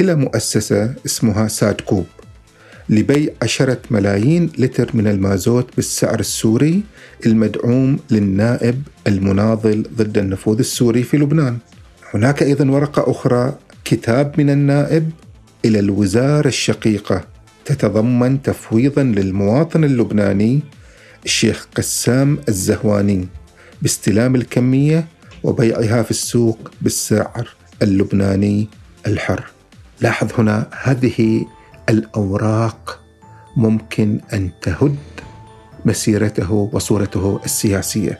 إلى 0.00 0.14
مؤسسة 0.14 0.94
اسمها 1.06 1.48
سادكوب 1.48 2.06
لبيع 2.88 3.32
عشرة 3.42 3.78
ملايين 3.90 4.50
لتر 4.58 4.90
من 4.94 5.06
المازوت 5.06 5.76
بالسعر 5.76 6.20
السوري 6.20 6.82
المدعوم 7.26 7.98
للنائب 8.10 8.82
المناضل 9.06 9.82
ضد 9.96 10.18
النفوذ 10.18 10.58
السوري 10.58 11.02
في 11.02 11.16
لبنان. 11.16 11.58
هناك 12.14 12.42
أيضا 12.42 12.70
ورقة 12.70 13.10
أخرى 13.10 13.54
كتاب 13.84 14.34
من 14.38 14.50
النائب 14.50 15.10
إلى 15.64 15.78
الوزارة 15.78 16.48
الشقيقة 16.48 17.24
تتضمن 17.64 18.42
تفويضا 18.42 19.02
للمواطن 19.02 19.84
اللبناني 19.84 20.60
الشيخ 21.24 21.68
قسام 21.74 22.38
الزهواني. 22.48 23.28
باستلام 23.82 24.34
الكمية 24.34 25.06
وبيعها 25.42 26.02
في 26.02 26.10
السوق 26.10 26.70
بالسعر 26.82 27.48
اللبناني 27.82 28.68
الحر. 29.06 29.44
لاحظ 30.00 30.28
هنا 30.38 30.66
هذه 30.82 31.46
الأوراق 31.88 33.00
ممكن 33.56 34.20
أن 34.32 34.50
تهد 34.62 34.96
مسيرته 35.84 36.52
وصورته 36.72 37.40
السياسية. 37.44 38.18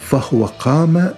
فهو 0.00 0.46
قام 0.46 1.10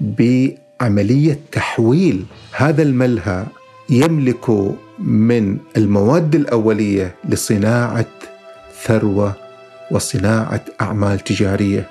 بعملية 0.00 1.38
تحويل 1.52 2.24
هذا 2.52 2.82
الملهى 2.82 3.44
يملك 3.90 4.50
من 4.98 5.58
المواد 5.76 6.34
الأولية 6.34 7.14
لصناعة 7.28 8.06
ثروة 8.84 9.34
وصناعة 9.90 10.64
أعمال 10.80 11.18
تجارية 11.20 11.90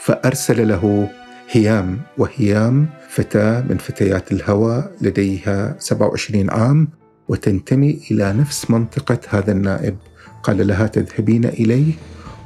فأرسل 0.00 0.68
له 0.68 1.08
هيام 1.50 2.00
وهيام 2.18 2.86
فتاة 3.08 3.60
من 3.60 3.78
فتيات 3.78 4.32
الهوى 4.32 4.84
لديها 5.00 5.76
27 5.78 6.50
عام 6.50 6.88
وتنتمي 7.28 8.00
إلى 8.10 8.32
نفس 8.32 8.70
منطقة 8.70 9.18
هذا 9.28 9.52
النائب. 9.52 9.96
قال 10.42 10.66
لها 10.66 10.86
تذهبين 10.86 11.44
إليه 11.44 11.92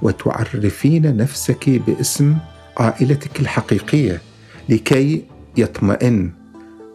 وتعرفين 0.03 1.17
نفسك 1.17 1.71
باسم 1.71 2.37
عائلتك 2.79 3.41
الحقيقية 3.41 4.21
لكي 4.69 5.25
يطمئن 5.57 6.31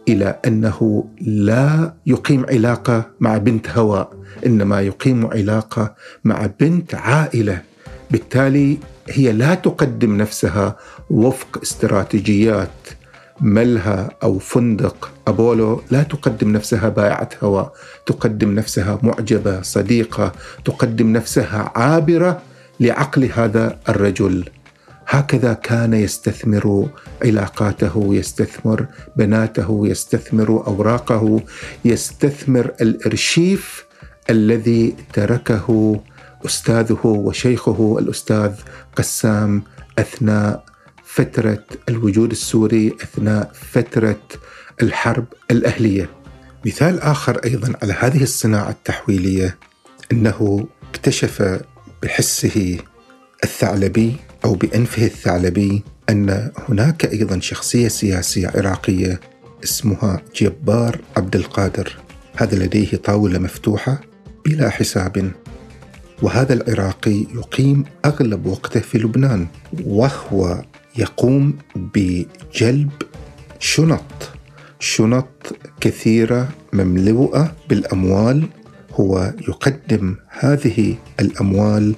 إلى 0.08 0.38
أنه 0.46 1.04
لا 1.20 1.94
يقيم 2.06 2.46
علاقة 2.48 3.10
مع 3.20 3.36
بنت 3.38 3.68
هوى 3.68 4.10
إنما 4.46 4.80
يقيم 4.80 5.26
علاقة 5.26 5.94
مع 6.24 6.46
بنت 6.60 6.94
عائلة. 6.94 7.62
بالتالي 8.10 8.78
هي 9.10 9.32
لا 9.32 9.54
تقدم 9.54 10.16
نفسها 10.16 10.76
وفق 11.10 11.58
استراتيجيات 11.62 12.70
ملهى 13.40 14.08
أو 14.22 14.38
فندق 14.38 15.10
أبولو 15.28 15.82
لا 15.90 16.02
تقدم 16.02 16.52
نفسها 16.52 16.88
بائعة 16.88 17.28
هواء، 17.42 17.72
تقدم 18.06 18.54
نفسها 18.54 18.98
معجبة، 19.02 19.62
صديقة، 19.62 20.32
تقدم 20.64 21.12
نفسها 21.12 21.72
عابرة 21.74 22.42
لعقل 22.80 23.24
هذا 23.34 23.78
الرجل. 23.88 24.48
هكذا 25.06 25.52
كان 25.52 25.94
يستثمر 25.94 26.88
علاقاته، 27.24 28.08
يستثمر 28.10 28.86
بناته، 29.16 29.82
يستثمر 29.86 30.66
أوراقه، 30.66 31.40
يستثمر 31.84 32.70
الأرشيف 32.80 33.84
الذي 34.30 34.94
تركه 35.12 36.00
أستاذه 36.46 37.06
وشيخه 37.06 37.96
الأستاذ 37.98 38.52
قسام 38.96 39.62
أثناء 39.98 40.64
فترة 41.04 41.64
الوجود 41.88 42.30
السوري 42.30 42.96
أثناء 43.02 43.50
فترة 43.54 44.20
الحرب 44.82 45.24
الأهلية. 45.50 46.10
مثال 46.66 47.00
آخر 47.00 47.40
أيضا 47.44 47.72
على 47.82 47.92
هذه 47.92 48.22
الصناعة 48.22 48.70
التحويلية 48.70 49.58
أنه 50.12 50.66
اكتشف 50.90 51.60
بحسه 52.02 52.78
الثعلبي 53.44 54.16
أو 54.44 54.54
بأنفه 54.54 55.04
الثعلبي 55.04 55.82
أن 56.10 56.50
هناك 56.68 57.04
أيضا 57.04 57.40
شخصية 57.40 57.88
سياسية 57.88 58.48
عراقية 58.54 59.20
اسمها 59.64 60.22
جبار 60.36 61.00
عبد 61.16 61.36
القادر 61.36 61.96
هذا 62.36 62.64
لديه 62.64 62.96
طاولة 62.96 63.38
مفتوحة 63.38 64.00
بلا 64.46 64.70
حساب 64.70 65.32
وهذا 66.22 66.52
العراقي 66.52 67.26
يقيم 67.34 67.84
أغلب 68.04 68.46
وقته 68.46 68.80
في 68.80 68.98
لبنان 68.98 69.46
وهو 69.84 70.62
يقوم 70.98 71.58
بجلب 71.76 72.90
شنط. 73.58 74.30
شنط 74.80 75.56
كثيرة 75.80 76.48
مملوءة 76.72 77.56
بالأموال. 77.68 78.48
هو 78.92 79.34
يقدم 79.48 80.16
هذه 80.28 80.96
الأموال 81.20 81.94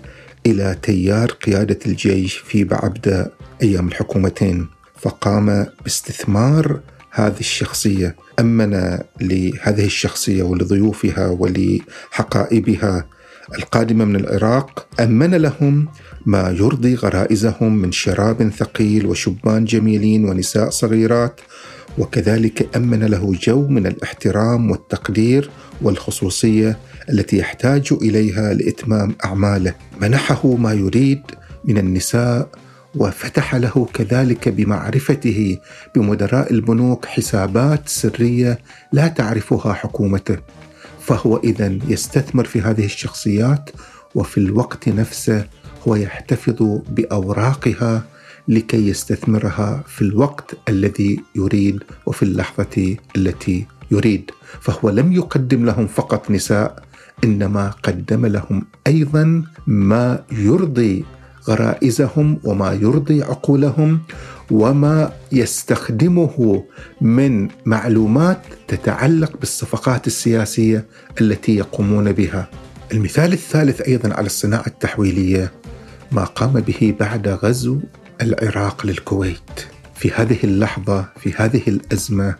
إلى 0.46 0.76
تيار 0.82 1.30
قيادة 1.30 1.78
الجيش 1.86 2.36
في 2.36 2.64
بعبده 2.64 3.32
أيام 3.62 3.88
الحكومتين. 3.88 4.66
فقام 5.00 5.66
باستثمار 5.84 6.80
هذه 7.10 7.40
الشخصية. 7.40 8.16
أمن 8.40 8.98
لهذه 9.20 9.84
الشخصية 9.84 10.42
ولضيوفها 10.42 11.28
ولحقائبها 11.28 13.06
القادمة 13.58 14.04
من 14.04 14.16
العراق 14.16 14.86
أمن 15.00 15.34
لهم 15.34 15.88
ما 16.26 16.50
يرضي 16.50 16.94
غرائزهم 16.94 17.76
من 17.76 17.92
شراب 17.92 18.50
ثقيل 18.50 19.06
وشبان 19.06 19.64
جميلين 19.64 20.24
ونساء 20.24 20.70
صغيرات 20.70 21.40
وكذلك 21.98 22.76
أمن 22.76 23.04
له 23.04 23.32
جو 23.42 23.68
من 23.68 23.86
الاحترام 23.86 24.70
والتقدير 24.70 25.50
والخصوصية 25.82 26.78
التي 27.10 27.38
يحتاج 27.38 27.88
إليها 27.92 28.54
لإتمام 28.54 29.14
أعماله. 29.24 29.74
منحه 30.00 30.56
ما 30.56 30.72
يريد 30.72 31.22
من 31.64 31.78
النساء 31.78 32.48
وفتح 32.96 33.54
له 33.54 33.88
كذلك 33.94 34.48
بمعرفته 34.48 35.58
بمدراء 35.94 36.52
البنوك 36.52 37.06
حسابات 37.06 37.88
سرية 37.88 38.58
لا 38.92 39.08
تعرفها 39.08 39.72
حكومته. 39.72 40.38
فهو 41.06 41.36
إذا 41.36 41.78
يستثمر 41.88 42.44
في 42.44 42.60
هذه 42.60 42.84
الشخصيات 42.84 43.70
وفي 44.14 44.38
الوقت 44.38 44.88
نفسه 44.88 45.46
هو 45.88 45.94
يحتفظ 45.94 46.80
بأوراقها 46.90 48.02
لكي 48.48 48.88
يستثمرها 48.88 49.84
في 49.86 50.02
الوقت 50.02 50.54
الذي 50.68 51.20
يريد 51.34 51.82
وفي 52.06 52.22
اللحظة 52.22 52.96
التي 53.16 53.66
يريد. 53.90 54.30
فهو 54.60 54.90
لم 54.90 55.12
يقدم 55.12 55.66
لهم 55.66 55.86
فقط 55.86 56.30
نساء 56.30 56.82
إنما 57.24 57.70
قدم 57.82 58.26
لهم 58.26 58.66
أيضا 58.86 59.44
ما 59.66 60.24
يرضي 60.32 61.04
غرائزهم 61.48 62.38
وما 62.44 62.72
يرضي 62.72 63.22
عقولهم 63.22 64.00
وما 64.52 65.12
يستخدمه 65.32 66.64
من 67.00 67.48
معلومات 67.66 68.42
تتعلق 68.68 69.36
بالصفقات 69.36 70.06
السياسية 70.06 70.84
التي 71.20 71.56
يقومون 71.56 72.12
بها. 72.12 72.48
المثال 72.92 73.32
الثالث 73.32 73.80
أيضا 73.80 74.14
على 74.14 74.26
الصناعة 74.26 74.66
التحويلية 74.66 75.52
ما 76.12 76.24
قام 76.24 76.52
به 76.52 76.94
بعد 77.00 77.28
غزو 77.28 77.80
العراق 78.22 78.86
للكويت. 78.86 79.72
في 79.94 80.10
هذه 80.10 80.38
اللحظة 80.44 81.04
في 81.20 81.32
هذه 81.36 81.62
الأزمة 81.68 82.34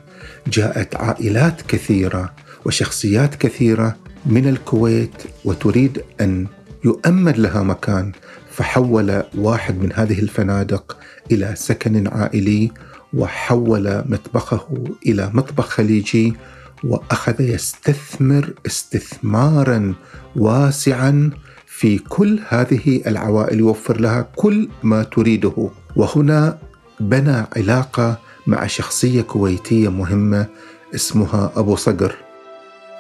جاءت 0.47 0.97
عائلات 0.97 1.63
كثيرة 1.63 2.33
وشخصيات 2.65 3.35
كثيرة 3.35 3.97
من 4.27 4.49
الكويت 4.49 5.23
وتريد 5.45 6.03
أن 6.21 6.47
يؤمن 6.85 7.33
لها 7.33 7.63
مكان 7.63 8.13
فحول 8.53 9.23
واحد 9.35 9.79
من 9.79 9.93
هذه 9.93 10.21
الفنادق 10.21 10.97
إلى 11.31 11.53
سكن 11.57 12.09
عائلي 12.09 12.71
وحول 13.15 14.05
مطبخه 14.07 14.85
إلى 15.07 15.31
مطبخ 15.35 15.69
خليجي 15.69 16.35
وأخذ 16.85 17.41
يستثمر 17.41 18.55
استثمارا 18.67 19.95
واسعا 20.37 21.31
في 21.67 21.99
كل 21.99 22.41
هذه 22.49 23.03
العوائل 23.07 23.59
يوفر 23.59 24.01
لها 24.01 24.29
كل 24.37 24.69
ما 24.83 25.03
تريده. 25.03 25.71
وهنا 25.97 26.59
بنى 27.01 27.45
علاقة 27.57 28.19
مع 28.47 28.67
شخصية 28.67 29.23
كويتية 29.23 29.89
مهمة 29.89 30.47
اسمها 30.95 31.53
أبو 31.57 31.77
صقر. 31.77 32.17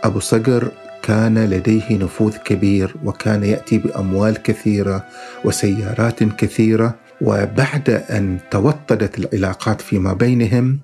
أبو 0.05 0.21
صقر 0.21 0.71
كان 1.03 1.45
لديه 1.45 1.97
نفوذ 1.97 2.37
كبير 2.37 2.95
وكان 3.05 3.45
يأتي 3.45 3.79
بأموال 3.79 4.43
كثيرة 4.43 5.07
وسيارات 5.45 6.25
كثيرة 6.25 6.95
وبعد 7.21 7.91
أن 7.91 8.39
توطدت 8.51 9.19
العلاقات 9.19 9.81
فيما 9.81 10.13
بينهم 10.13 10.81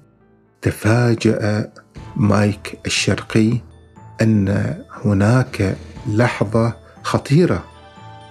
تفاجأ 0.63 1.71
مايك 2.17 2.79
الشرقي 2.87 3.53
أن 4.23 4.75
هناك 5.05 5.77
لحظة 6.09 6.77
خطيرة. 7.03 7.65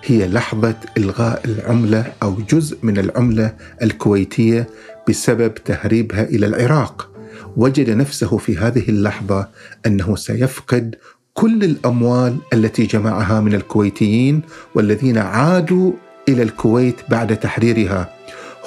هي 0.05 0.27
لحظة 0.27 0.75
إلغاء 0.97 1.41
العملة 1.45 2.13
أو 2.23 2.35
جزء 2.49 2.77
من 2.83 2.97
العملة 2.97 3.53
الكويتية 3.81 4.67
بسبب 5.09 5.55
تهريبها 5.55 6.23
إلى 6.23 6.45
العراق. 6.45 7.11
وجد 7.57 7.89
نفسه 7.89 8.37
في 8.37 8.57
هذه 8.57 8.89
اللحظة 8.89 9.47
أنه 9.85 10.15
سيفقد 10.15 10.95
كل 11.37 11.63
الأموال 11.63 12.37
التي 12.53 12.85
جمعها 12.85 13.41
من 13.41 13.53
الكويتيين 13.53 14.41
والذين 14.75 15.17
عادوا 15.17 15.91
إلى 16.29 16.43
الكويت 16.43 16.95
بعد 17.09 17.39
تحريرها. 17.39 18.13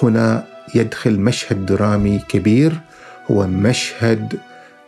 هنا 0.03 0.47
يدخل 0.75 1.21
مشهد 1.21 1.67
درامي 1.67 2.19
كبير 2.29 2.81
هو 3.31 3.47
مشهد 3.47 4.39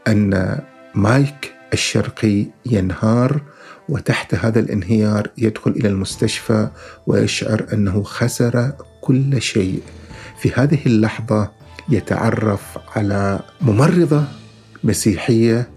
أن 0.08 0.58
مايك 0.94 1.52
الشرقي 1.72 2.46
ينهار 2.66 3.40
وتحت 3.88 4.34
هذا 4.34 4.60
الانهيار 4.60 5.28
يدخل 5.38 5.70
إلى 5.70 5.88
المستشفى 5.88 6.68
ويشعر 7.06 7.66
أنه 7.72 8.02
خسر 8.02 8.72
كل 9.00 9.42
شيء. 9.42 9.82
في 10.40 10.52
هذه 10.54 10.78
اللحظة 10.86 11.50
يتعرف 11.88 12.78
على 12.96 13.40
ممرضة 13.60 14.24
مسيحية 14.84 15.70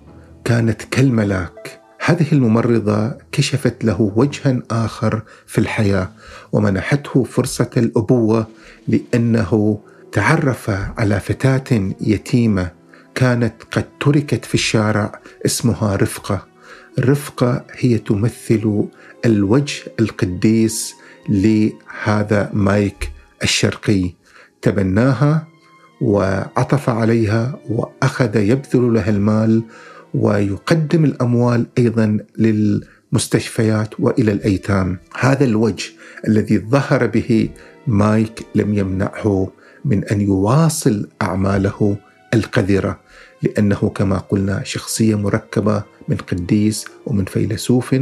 كانت 0.43 0.81
كالملاك 0.81 1.84
هذه 2.05 2.25
الممرضة 2.31 3.13
كشفت 3.31 3.83
له 3.83 4.11
وجها 4.15 4.61
آخر 4.71 5.21
في 5.47 5.57
الحياة 5.57 6.11
ومنحته 6.51 7.23
فرصة 7.23 7.69
الأبوة 7.77 8.47
لأنه 8.87 9.79
تعرف 10.11 10.69
على 10.69 11.19
فتاة 11.19 11.93
يتيمة 12.01 12.71
كانت 13.15 13.53
قد 13.71 13.85
تركت 13.99 14.45
في 14.45 14.53
الشارع 14.53 15.19
اسمها 15.45 15.95
رفقة. 15.95 16.45
رفقة 16.99 17.65
هي 17.71 17.97
تمثل 17.97 18.85
الوجه 19.25 19.83
القديس 19.99 20.93
لهذا 21.29 22.49
مايك 22.53 23.11
الشرقي. 23.43 24.13
تبناها 24.61 25.47
وعطف 26.01 26.89
عليها 26.89 27.59
وأخذ 27.69 28.35
يبذل 28.35 28.93
لها 28.93 29.09
المال 29.09 29.63
ويقدم 30.15 31.05
الأموال 31.05 31.65
أيضا 31.77 32.17
للمستشفيات 32.37 33.99
وإلى 33.99 34.31
الأيتام. 34.31 34.97
هذا 35.19 35.45
الوجه 35.45 35.85
الذي 36.27 36.57
ظهر 36.57 37.07
به 37.07 37.49
مايك 37.87 38.45
لم 38.55 38.73
يمنعه 38.73 39.51
من 39.85 40.03
أن 40.03 40.21
يواصل 40.21 41.07
أعماله 41.21 41.97
القذرة 42.33 42.99
لأنه 43.43 43.91
كما 43.95 44.17
قلنا 44.17 44.63
شخصية 44.63 45.15
مركبة 45.15 45.83
من 46.07 46.17
قديس 46.17 46.85
ومن 47.05 47.25
فيلسوف 47.25 47.95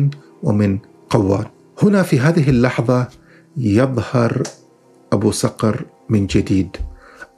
ومن 0.43 0.79
قواد. 1.09 1.47
هنا 1.81 2.03
في 2.03 2.19
هذه 2.19 2.49
اللحظة 2.49 3.07
يظهر 3.57 4.43
أبو 5.13 5.31
صقر 5.31 5.85
من 6.09 6.27
جديد. 6.27 6.77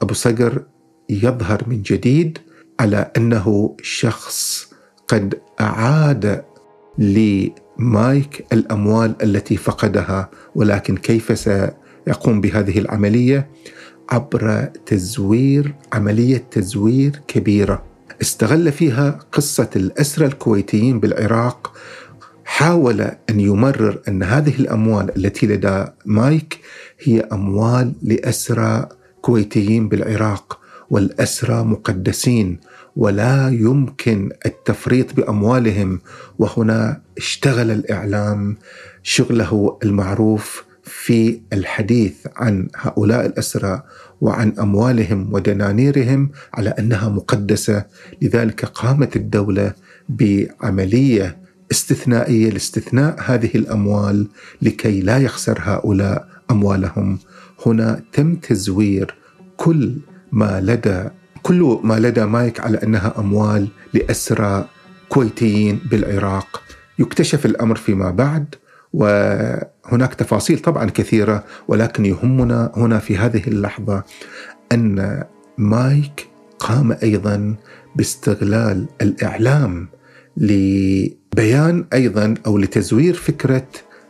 أبو 0.02 0.14
صقر 0.14 0.64
يظهر 1.10 1.64
من 1.68 1.82
جديد 1.82 2.38
على 2.80 3.12
أنه 3.18 3.76
شخص 3.82 4.70
قد 5.08 5.40
أعاد 5.62 6.44
لمايك 6.98 8.46
الأموال 8.54 9.16
التي 9.24 9.58
فقدها 9.58 10.30
ولكن 10.56 10.98
كيف 10.98 11.40
سيقوم 11.40 12.42
بهذه 12.42 12.80
العملية؟ 12.80 13.50
عبر 14.10 14.70
تزوير 14.86 15.76
عملية 15.94 16.44
تزوير 16.52 17.22
كبيرة. 17.28 17.84
استغل 18.22 18.72
فيها 18.72 19.20
قصة 19.32 19.70
الأسرى 19.76 20.26
الكويتيين 20.26 21.00
بالعراق. 21.00 21.78
حاول 22.46 23.02
أن 23.02 23.40
يمرر 23.40 24.02
أن 24.08 24.24
هذه 24.24 24.56
الأموال 24.60 25.18
التي 25.18 25.48
لدى 25.48 25.86
مايك 26.06 26.60
هي 27.04 27.20
أموال 27.20 27.94
لأسرى 28.02 28.90
كويتيين 29.22 29.90
بالعراق. 29.90 30.65
والأسرى 30.90 31.64
مقدسين 31.64 32.60
ولا 32.96 33.50
يمكن 33.50 34.32
التفريط 34.46 35.14
بأموالهم. 35.14 36.00
وهنا 36.40 37.02
اشتغل 37.18 37.72
الإعلام 37.72 38.58
شغله 39.04 39.78
المعروف 39.84 40.64
في 40.84 41.42
الحديث 41.54 42.14
عن 42.36 42.68
هؤلاء 42.76 43.26
الأسرى 43.26 43.84
وعن 44.22 44.54
أموالهم 44.60 45.34
ودنانيرهم 45.34 46.30
على 46.54 46.70
أنها 46.70 47.10
مقدسة. 47.10 47.86
لذلك 48.22 48.66
قامت 48.66 49.16
الدولة 49.16 49.74
بعملية 50.10 51.38
استثنائية 51.72 52.50
لاستثناء 52.50 53.16
هذه 53.26 53.50
الأموال 53.56 54.28
لكي 54.62 55.02
لا 55.02 55.18
يخسر 55.18 55.60
هؤلاء 55.62 56.28
أموالهم. 56.52 57.20
هنا 57.66 58.02
تم 58.14 58.36
تزوير 58.36 59.16
كل 59.58 59.96
ما 60.32 60.62
لدى 60.62 61.04
كل 61.44 61.80
ما 61.84 62.00
لدى 62.00 62.26
مايك 62.26 62.60
على 62.60 62.78
أنها 62.84 63.14
أموال 63.18 63.68
لأسرى 63.94 64.66
كويتيين 65.10 65.80
بالعراق. 65.92 66.62
يكتشف 67.00 67.46
الأمر 67.46 67.76
فيما 67.76 68.12
بعد 68.12 68.56
وهناك 68.94 70.14
تفاصيل 70.14 70.60
طبعا 70.60 70.90
كثيرة 70.90 71.44
ولكن 71.68 72.06
يهمنا 72.06 72.72
هنا 72.76 73.00
في 73.00 73.18
هذه 73.18 73.48
اللحظة 73.48 74.04
أن 74.72 75.24
مايك 75.58 76.28
قام 76.60 76.98
أيضا 77.04 77.56
باستغلال 77.96 78.86
الإعلام 79.02 79.88
لبيان 80.38 81.86
أيضا 81.94 82.34
أو 82.48 82.58
لتزوير 82.58 83.14
فكرة 83.14 83.68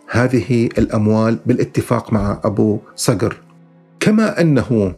هذه 0.10 0.70
الأموال 0.78 1.40
بالاتفاق 1.46 2.14
مع 2.14 2.42
أبو 2.44 2.80
صقر. 2.96 3.38
كما 4.00 4.42
أنه 4.42 4.96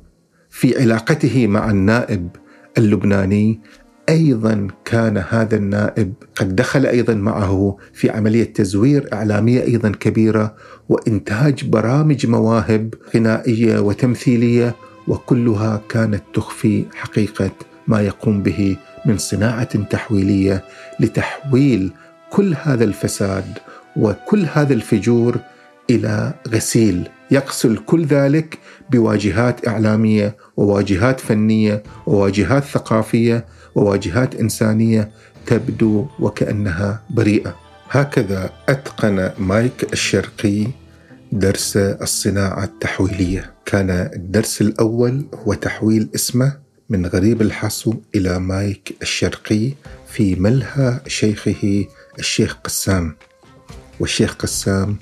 في 0.57 0.81
علاقته 0.81 1.47
مع 1.47 1.69
النائب 1.69 2.29
اللبناني 2.77 3.61
أيضا 4.09 4.67
كان 4.85 5.23
هذا 5.29 5.55
النائب 5.55 6.13
قد 6.35 6.55
دخل 6.55 6.85
أيضا 6.85 7.13
معه 7.13 7.77
في 7.93 8.09
عملية 8.09 8.53
تزوير 8.53 9.09
إعلامية 9.13 9.61
أيضا 9.63 9.89
كبيرة 9.89 10.55
وإنتاج 10.89 11.65
برامج 11.65 12.25
مواهب 12.25 12.93
غنائية 13.15 13.79
وتمثيلية 13.79 14.75
وكلها 15.07 15.81
كانت 15.89 16.23
تخفي 16.33 16.85
حقيقة 16.95 17.51
ما 17.87 18.01
يقوم 18.01 18.43
به 18.43 18.77
من 19.05 19.17
صناعة 19.17 19.83
تحويلية 19.83 20.63
لتحويل 20.99 21.91
كل 22.29 22.55
هذا 22.63 22.83
الفساد 22.83 23.57
وكل 23.95 24.45
هذا 24.53 24.73
الفجور 24.73 25.37
إلى 25.89 26.33
غسيل. 26.47 27.09
يغسل 27.31 27.77
كل 27.77 28.05
ذلك 28.05 28.59
بواجهات 28.91 29.67
إعلامية 29.67 30.37
وواجهات 30.57 31.19
فنية 31.19 31.83
وواجهات 32.07 32.63
ثقافية 32.63 33.45
وواجهات 33.75 34.35
إنسانية 34.35 35.11
تبدو 35.45 36.07
وكأنها 36.19 37.03
بريئة. 37.09 37.55
هكذا 37.89 38.49
أتقن 38.69 39.31
مايك 39.39 39.93
الشرقي 39.93 40.67
درس 41.31 41.77
الصناعة 41.77 42.63
التحويلية 42.63 43.53
كان 43.65 43.89
الدرس 43.89 44.61
الأول 44.61 45.25
هو 45.35 45.53
تحويل 45.53 46.09
اسمه 46.15 46.57
من 46.89 47.05
غريب 47.05 47.41
الحصو 47.41 47.93
إلى 48.15 48.39
مايك 48.39 48.95
الشرقي 49.01 49.71
في 50.07 50.35
ملهى 50.35 50.99
شيخه 51.07 51.85
الشيخ 52.19 52.57
قسام 52.63 53.15
والشيخ 53.99 54.35
قسام 54.35 54.97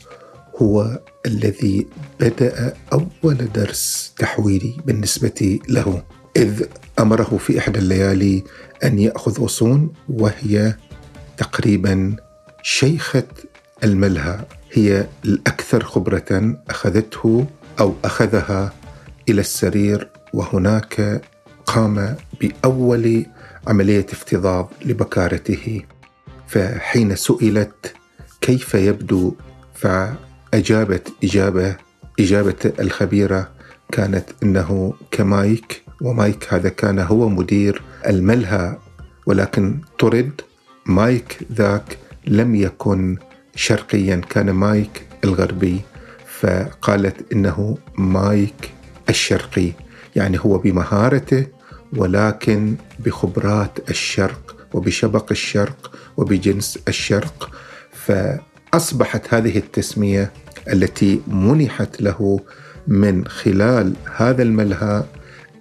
هو 0.62 1.00
الذي 1.26 1.88
بدأ 2.20 2.74
أول 2.94 3.52
درس 3.54 4.14
تحويلي 4.18 4.78
بالنسبة 4.86 5.60
له 5.70 6.04
إذ 6.38 6.64
أمره 7.00 7.38
في 7.38 7.60
إحدى 7.60 7.80
الليالي 7.80 8.44
أن 8.84 9.00
يأخذ 9.00 9.42
غصون 9.42 9.94
وهي 10.10 10.76
تقريبا 11.38 12.16
شيخة 12.64 13.28
الملهى. 13.84 14.40
هي 14.74 15.08
الأكثر 15.26 15.84
خبرة 15.84 16.58
أخذته 16.70 17.46
أو 17.80 17.94
أخذها 18.06 18.74
إلى 19.30 19.42
السرير 19.42 20.10
وهناك 20.34 21.22
قام 21.66 22.16
بأول 22.42 23.26
عملية 23.68 24.06
افتضاض 24.14 24.72
لبكارته. 24.86 25.82
فحين 26.48 27.16
سئلت 27.16 27.94
كيف 28.42 28.74
يبدو 28.74 29.36
فأجابت 30.56 31.14
إجابة 31.24 31.76
إجابة 32.20 32.74
الخبيرة 32.80 33.52
كانت 33.92 34.26
إنه 34.44 34.94
كمايك 35.12 35.84
ومايك 36.02 36.54
هذا 36.54 36.70
كان 36.70 37.00
هو 37.00 37.30
مدير 37.30 37.82
الملهى 38.08 38.78
ولكن 39.26 39.80
طرد 40.00 40.42
مايك 40.86 41.38
ذاك 41.52 41.98
لم 42.28 42.56
يكن 42.56 43.18
شرقيا 43.56 44.16
كان 44.30 44.52
مايك 44.52 45.08
الغربي 45.24 45.82
فقالت 46.40 47.34
إنه 47.34 47.78
مايك 47.98 48.72
الشرقي 49.10 49.72
يعني 50.16 50.40
هو 50.40 50.58
بمهارته 50.58 51.48
ولكن 51.98 52.76
بخبرات 53.00 53.90
الشرق 53.90 54.56
وبشبق 54.74 55.32
الشرق 55.32 55.92
وبجنس 56.18 56.80
الشرق 56.88 57.52
فأصبحت 57.92 59.34
هذه 59.34 59.58
التسمية 59.58 60.32
التي 60.74 61.22
منحت 61.28 62.02
له 62.02 62.40
من 62.88 63.28
خلال 63.28 63.94
هذا 64.16 64.44
الملهى 64.44 65.04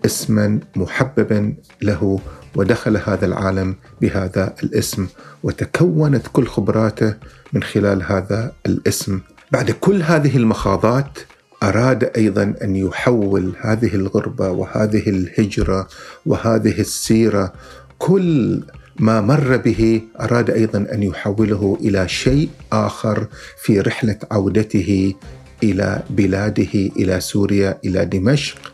اسما 0.05 0.61
محببا 0.77 1.55
له 1.83 2.21
ودخل 2.57 2.97
هذا 2.97 3.27
العالم 3.27 3.75
بهذا 4.01 4.55
الاسم 4.63 5.07
وتكونت 5.43 6.27
كل 6.33 6.47
خبراته 6.47 7.15
من 7.53 7.63
خلال 7.63 8.03
هذا 8.03 8.53
الاسم. 8.67 9.21
بعد 9.53 9.71
كل 9.71 10.03
هذه 10.03 10.37
المخاضات 10.37 11.19
أراد 11.63 12.11
أيضا 12.17 12.55
أن 12.63 12.77
يحول 12.77 13.53
هذه 13.61 13.95
الغربة 13.95 14.51
وهذه 14.51 15.09
الهجرة 15.09 15.89
وهذه 16.27 16.81
السيرة 16.81 17.53
كل 17.99 18.63
ما 18.99 19.21
مر 19.21 19.57
به 19.57 20.03
أراد 20.21 20.51
أيضا 20.51 20.87
أن 20.93 21.03
يحوله 21.03 21.79
إلى 21.81 22.09
شيء 22.09 22.49
آخر 22.73 23.27
في 23.63 23.81
رحلة 23.81 24.19
عودته 24.31 25.15
إلى 25.63 26.03
بلاده 26.11 26.75
إلى 26.75 27.21
سوريا 27.21 27.79
إلى 27.85 28.05
دمشق 28.05 28.73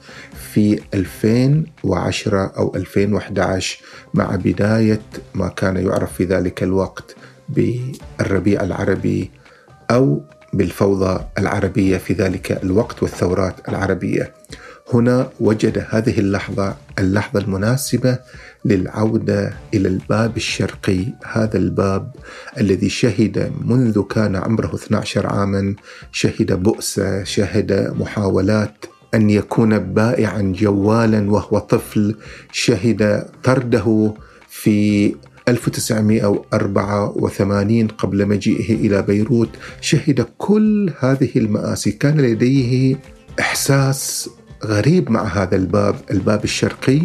في 0.53 0.81
2010 0.95 2.53
أو 2.57 2.73
2011 2.77 3.79
مع 4.15 4.37
بداية 4.37 5.01
ما 5.35 5.49
كان 5.49 5.77
يعرف 5.77 6.13
في 6.13 6.25
ذلك 6.25 6.63
الوقت 6.63 7.17
بالربيع 7.49 8.63
العربي 8.63 9.31
أو 9.91 10.23
بالفوضى 10.53 11.25
العربية 11.39 11.99
في 11.99 12.13
ذلك 12.13 12.63
الوقت 12.65 13.03
والثورات 13.03 13.69
العربية. 13.69 14.33
هنا 14.95 15.31
وجد 15.41 15.87
هذه 15.91 16.19
اللحظة 16.19 16.77
اللحظة 16.99 17.41
المناسبة 17.41 18.19
للعودة 18.65 19.53
إلى 19.75 19.89
الباب 19.89 20.37
الشرقي 20.37 21.05
هذا 21.33 21.59
الباب 21.59 22.13
الذي 22.59 22.89
شهد 22.89 23.53
منذ 23.65 24.03
كان 24.03 24.37
عمره 24.37 24.75
12 24.75 25.27
عاما 25.27 25.75
شهد 26.13 26.63
بؤسة 26.63 27.25
شهد 27.25 27.95
محاولات 27.99 28.85
أن 29.15 29.31
يكون 29.31 29.79
بائعا 29.79 30.53
جوالا 30.57 31.31
وهو 31.31 31.59
طفل 31.59 32.17
شهد 32.53 33.27
طرده 33.45 34.15
في 34.49 35.15
1984 35.49 37.89
قبل 37.89 38.29
مجيئه 38.29 38.75
إلى 38.75 39.03
بيروت 39.03 39.49
شهد 39.81 40.27
كل 40.39 40.93
هذه 41.01 41.31
المآسي. 41.37 41.93
كان 41.93 42.21
لديه 42.21 42.97
إحساس 43.41 44.31
غريب 44.65 45.11
مع 45.11 45.25
هذا 45.25 45.57
الباب 45.57 45.95
الباب 46.11 46.45
الشرقي 46.45 47.03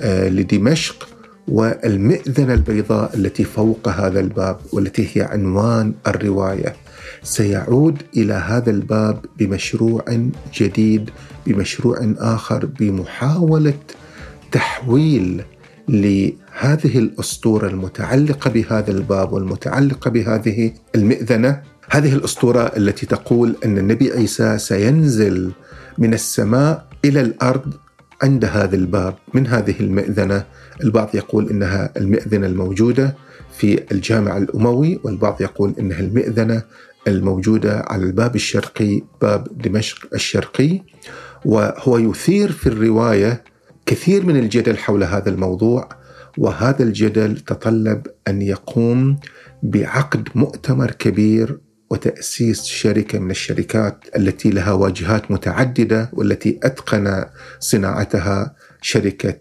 آه، 0.00 0.28
لدمشق 0.28 1.08
والمئذنة 1.48 2.54
البيضاء 2.54 3.14
التي 3.14 3.44
فوق 3.44 3.88
هذا 3.88 4.20
الباب 4.20 4.56
والتي 4.72 5.08
هي 5.12 5.22
عنوان 5.22 5.94
الرواية. 6.06 6.76
سيعود 7.22 8.02
إلى 8.16 8.32
هذا 8.32 8.70
الباب 8.70 9.24
بمشروع 9.38 10.04
جديد 10.54 11.10
بمشروع 11.46 12.14
آخر 12.18 12.66
بمحاولة 12.66 13.74
تحويل 14.52 15.42
لهذه 15.88 16.98
الأسطورة 16.98 17.68
المتعلقة 17.68 18.50
بهذا 18.50 18.90
الباب 18.90 19.32
والمتعلقة 19.32 20.10
بهذه 20.10 20.72
المئذنة. 20.94 21.62
هذه 21.90 22.14
الأسطورة 22.14 22.72
التي 22.76 23.06
تقول 23.06 23.56
أن 23.64 23.78
النبي 23.78 24.12
عيسى 24.12 24.58
سينزل 24.58 25.52
من 25.98 26.14
السماء 26.14 26.91
إلى 27.04 27.20
الأرض 27.20 27.74
عند 28.22 28.44
هذا 28.44 28.76
الباب 28.76 29.14
من 29.34 29.46
هذه 29.46 29.80
المئذنة. 29.80 30.44
البعض 30.84 31.08
يقول 31.14 31.50
إنها 31.50 31.92
المئذنة 31.96 32.46
الموجودة 32.46 33.16
في 33.58 33.92
الجامع 33.92 34.36
الأموي 34.36 35.00
والبعض 35.04 35.42
يقول 35.42 35.74
إنها 35.78 36.00
المئذنة 36.00 36.62
الموجودة 37.08 37.84
على 37.86 38.02
الباب 38.04 38.34
الشرقي 38.36 39.02
باب 39.22 39.48
دمشق 39.62 40.14
الشرقي. 40.14 40.82
وهو 41.44 41.98
يثير 41.98 42.52
في 42.52 42.66
الرواية 42.66 43.44
كثير 43.86 44.26
من 44.26 44.36
الجدل 44.36 44.76
حول 44.76 45.04
هذا 45.04 45.30
الموضوع 45.30 45.88
وهذا 46.38 46.82
الجدل 46.82 47.36
تطلب 47.36 48.06
أن 48.28 48.42
يقوم 48.42 49.16
بعقد 49.62 50.28
مؤتمر 50.34 50.90
كبير 50.90 51.58
وتأسيس 51.92 52.64
شركة 52.64 53.18
من 53.18 53.30
الشركات 53.30 54.04
التي 54.16 54.50
لها 54.50 54.72
واجهات 54.72 55.30
متعددة 55.30 56.10
والتي 56.12 56.60
أتقن 56.62 57.24
صناعتها 57.60 58.54
شركة 58.82 59.36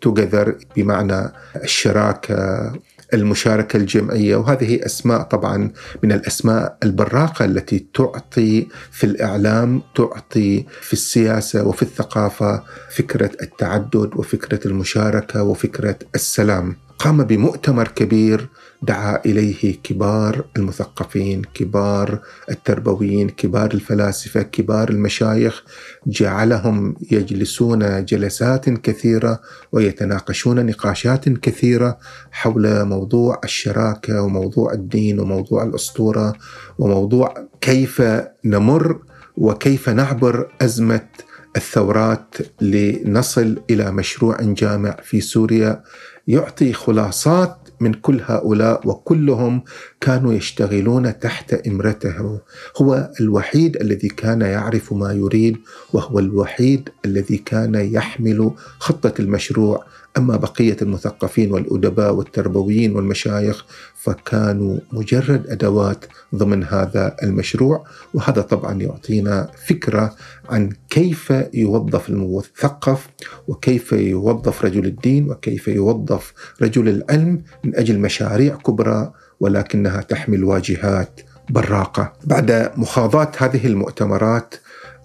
توجذر 0.00 0.56
بمعنى 0.76 1.32
الشراكة 1.64 2.72
المشاركة 3.14 3.76
الجمعية 3.76 4.36
وهذه 4.36 4.86
أسماء 4.86 5.22
طبعا 5.22 5.70
من 6.02 6.12
الأسماء 6.12 6.78
البراقة 6.82 7.44
التي 7.44 7.86
تعطي 7.94 8.66
في 8.90 9.04
الإعلام 9.04 9.82
تعطي 9.94 10.66
في 10.80 10.92
السياسة 10.92 11.66
وفي 11.66 11.82
الثقافة 11.82 12.62
فكرة 12.90 13.30
التعدد 13.42 14.10
وفكرة 14.16 14.66
المشاركة 14.66 15.42
وفكرة 15.42 15.98
السلام. 16.14 16.76
قام 17.00 17.24
بمؤتمر 17.24 17.88
كبير 17.88 18.48
دعا 18.82 19.20
إليه 19.26 19.76
كبار 19.82 20.44
المثقفين، 20.56 21.42
كبار 21.54 22.20
التربويين، 22.50 23.28
كبار 23.28 23.74
الفلاسفة، 23.74 24.42
كبار 24.42 24.88
المشايخ، 24.90 25.62
جعلهم 26.06 26.94
يجلسون 27.10 28.04
جلسات 28.04 28.70
كثيرة 28.70 29.40
ويتناقشون 29.72 30.66
نقاشات 30.66 31.28
كثيرة 31.28 31.98
حول 32.30 32.84
موضوع 32.84 33.40
الشراكة 33.44 34.22
وموضوع 34.22 34.72
الدين 34.72 35.20
وموضوع 35.20 35.62
الأسطورة 35.62 36.32
وموضوع 36.78 37.34
كيف 37.60 38.02
نمر 38.44 38.98
وكيف 39.36 39.88
نعبر 39.88 40.52
أزمة 40.62 41.08
الثورات 41.56 42.34
لنصل 42.60 43.62
إلى 43.70 43.92
مشروع 43.92 44.36
جامع 44.42 44.96
في 45.02 45.20
سوريا. 45.20 45.82
يعطي 46.30 46.72
خلاصات 46.72 47.56
من 47.80 47.94
كل 47.94 48.20
هؤلاء 48.24 48.88
وكلهم 48.88 49.62
كانوا 50.00 50.32
يشتغلون 50.32 51.18
تحت 51.18 51.54
إمرته. 51.54 52.40
هو 52.76 53.10
الوحيد 53.20 53.76
الذي 53.76 54.08
كان 54.08 54.40
يعرف 54.40 54.92
ما 54.92 55.12
يريد 55.12 55.56
وهو 55.92 56.18
الوحيد 56.18 56.88
الذي 57.04 57.36
كان 57.36 57.74
يحمل 57.74 58.50
خطة 58.78 59.14
المشروع. 59.18 59.84
أما 60.18 60.36
بقية 60.36 60.76
المثقفين 60.82 61.52
والأدباء 61.52 62.14
والتربويين 62.14 62.96
والمشايخ 62.96 63.64
فكانوا 63.94 64.78
مجرد 64.92 65.46
أدوات 65.50 66.04
ضمن 66.34 66.64
هذا 66.64 67.16
المشروع 67.22 67.84
وهذا 68.14 68.42
طبعا 68.42 68.82
يعطينا 68.82 69.50
فكرة 69.66 70.14
عن 70.48 70.72
كيف 70.90 71.32
يوظف 71.54 72.08
المثقف 72.08 73.08
وكيف 73.48 73.92
يوظف 73.92 74.64
رجل 74.64 74.86
الدين 74.86 75.30
وكيف 75.30 75.68
يوظف 75.68 76.32
رجل 76.62 76.88
العلم 76.88 77.42
من 77.64 77.76
أجل 77.76 77.98
مشاريع 77.98 78.56
كبرى 78.56 79.12
ولكنها 79.40 80.00
تحمل 80.00 80.44
واجهات 80.44 81.20
براقة. 81.50 82.12
بعد 82.24 82.72
مخاضات 82.76 83.42
هذه 83.42 83.66
المؤتمرات 83.66 84.54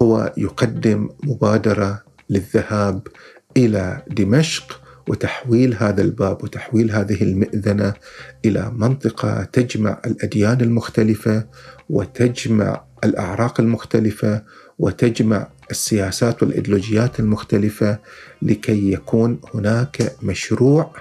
هو 0.01 0.33
يقدم 0.37 1.09
مبادرة 1.23 2.03
للذهاب 2.29 3.07
إلى 3.57 4.01
دمشق 4.07 4.84
وتحويل 5.07 5.75
هذا 5.79 6.01
الباب 6.01 6.43
وتحويل 6.43 6.91
هذه 6.91 7.23
المئذنة 7.23 7.93
إلى 8.45 8.71
منطقة 8.75 9.43
تجمع 9.43 10.01
الأديان 10.05 10.61
المختلفة 10.61 11.45
وتجمع 11.89 12.83
الأعراق 13.03 13.59
المختلفة 13.59 14.43
وتجمع 14.79 15.47
السياسات 15.71 16.43
والإيديولوجيات 16.43 17.19
المختلفة 17.19 17.99
لكي 18.41 18.91
يكون 18.91 19.39
هناك 19.53 20.15
مشروع 20.23 20.93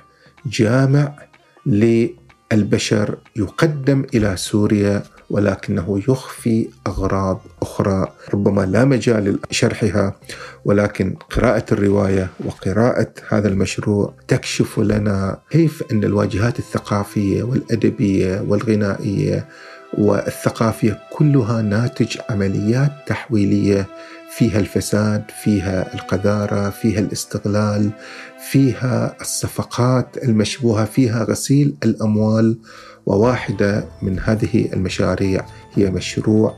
جامع 0.46 1.16
للبشر 1.66 3.18
يقدم 3.36 4.06
إلى 4.14 4.36
سوريا 4.36 5.02
ولكنه 5.30 6.02
يخفي 6.08 6.68
أغراض 6.86 7.40
أخرى 7.62 8.06
ربما 8.34 8.62
لا 8.62 8.84
مجال 8.84 9.38
لشرحها 9.50 10.16
ولكن 10.64 11.14
قراءة 11.36 11.64
الرواية 11.72 12.30
وقراءة 12.44 13.12
هذا 13.28 13.48
المشروع 13.48 14.14
تكشف 14.28 14.78
لنا 14.78 15.38
كيف 15.50 15.82
أن 15.92 16.04
الواجهات 16.04 16.58
الثقافية 16.58 17.42
والأدبية 17.42 18.44
والغنائية 18.48 19.48
والثقافية 19.98 20.98
كلها 21.12 21.62
ناتج 21.62 22.18
عمليات 22.30 22.92
تحويلية 23.06 23.86
فيها 24.36 24.58
الفساد، 24.58 25.22
فيها 25.42 25.94
القذارة، 25.94 26.70
فيها 26.70 27.00
الاستغلال، 27.00 27.90
فيها 28.50 29.16
الصفقات 29.20 30.16
المشبوهة، 30.24 30.84
فيها 30.84 31.24
غسيل 31.24 31.74
الأموال. 31.84 32.58
وواحدة 33.06 33.84
من 34.02 34.18
هذه 34.18 34.72
المشاريع 34.72 35.46
هي 35.74 35.90
مشروع 35.90 36.56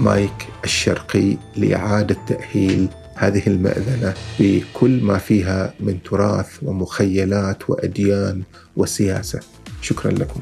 مايك 0.00 0.46
الشرقي 0.64 1.36
لإعادة 1.56 2.16
تأهيل 2.28 2.88
هذه 3.14 3.42
المأذنة 3.46 4.14
بكل 4.40 5.00
ما 5.02 5.18
فيها 5.18 5.74
من 5.80 6.02
تراث 6.02 6.48
ومخيلات 6.62 7.70
وأديان 7.70 8.42
وسياسة. 8.76 9.40
شكرا 9.82 10.10
لكم. 10.12 10.40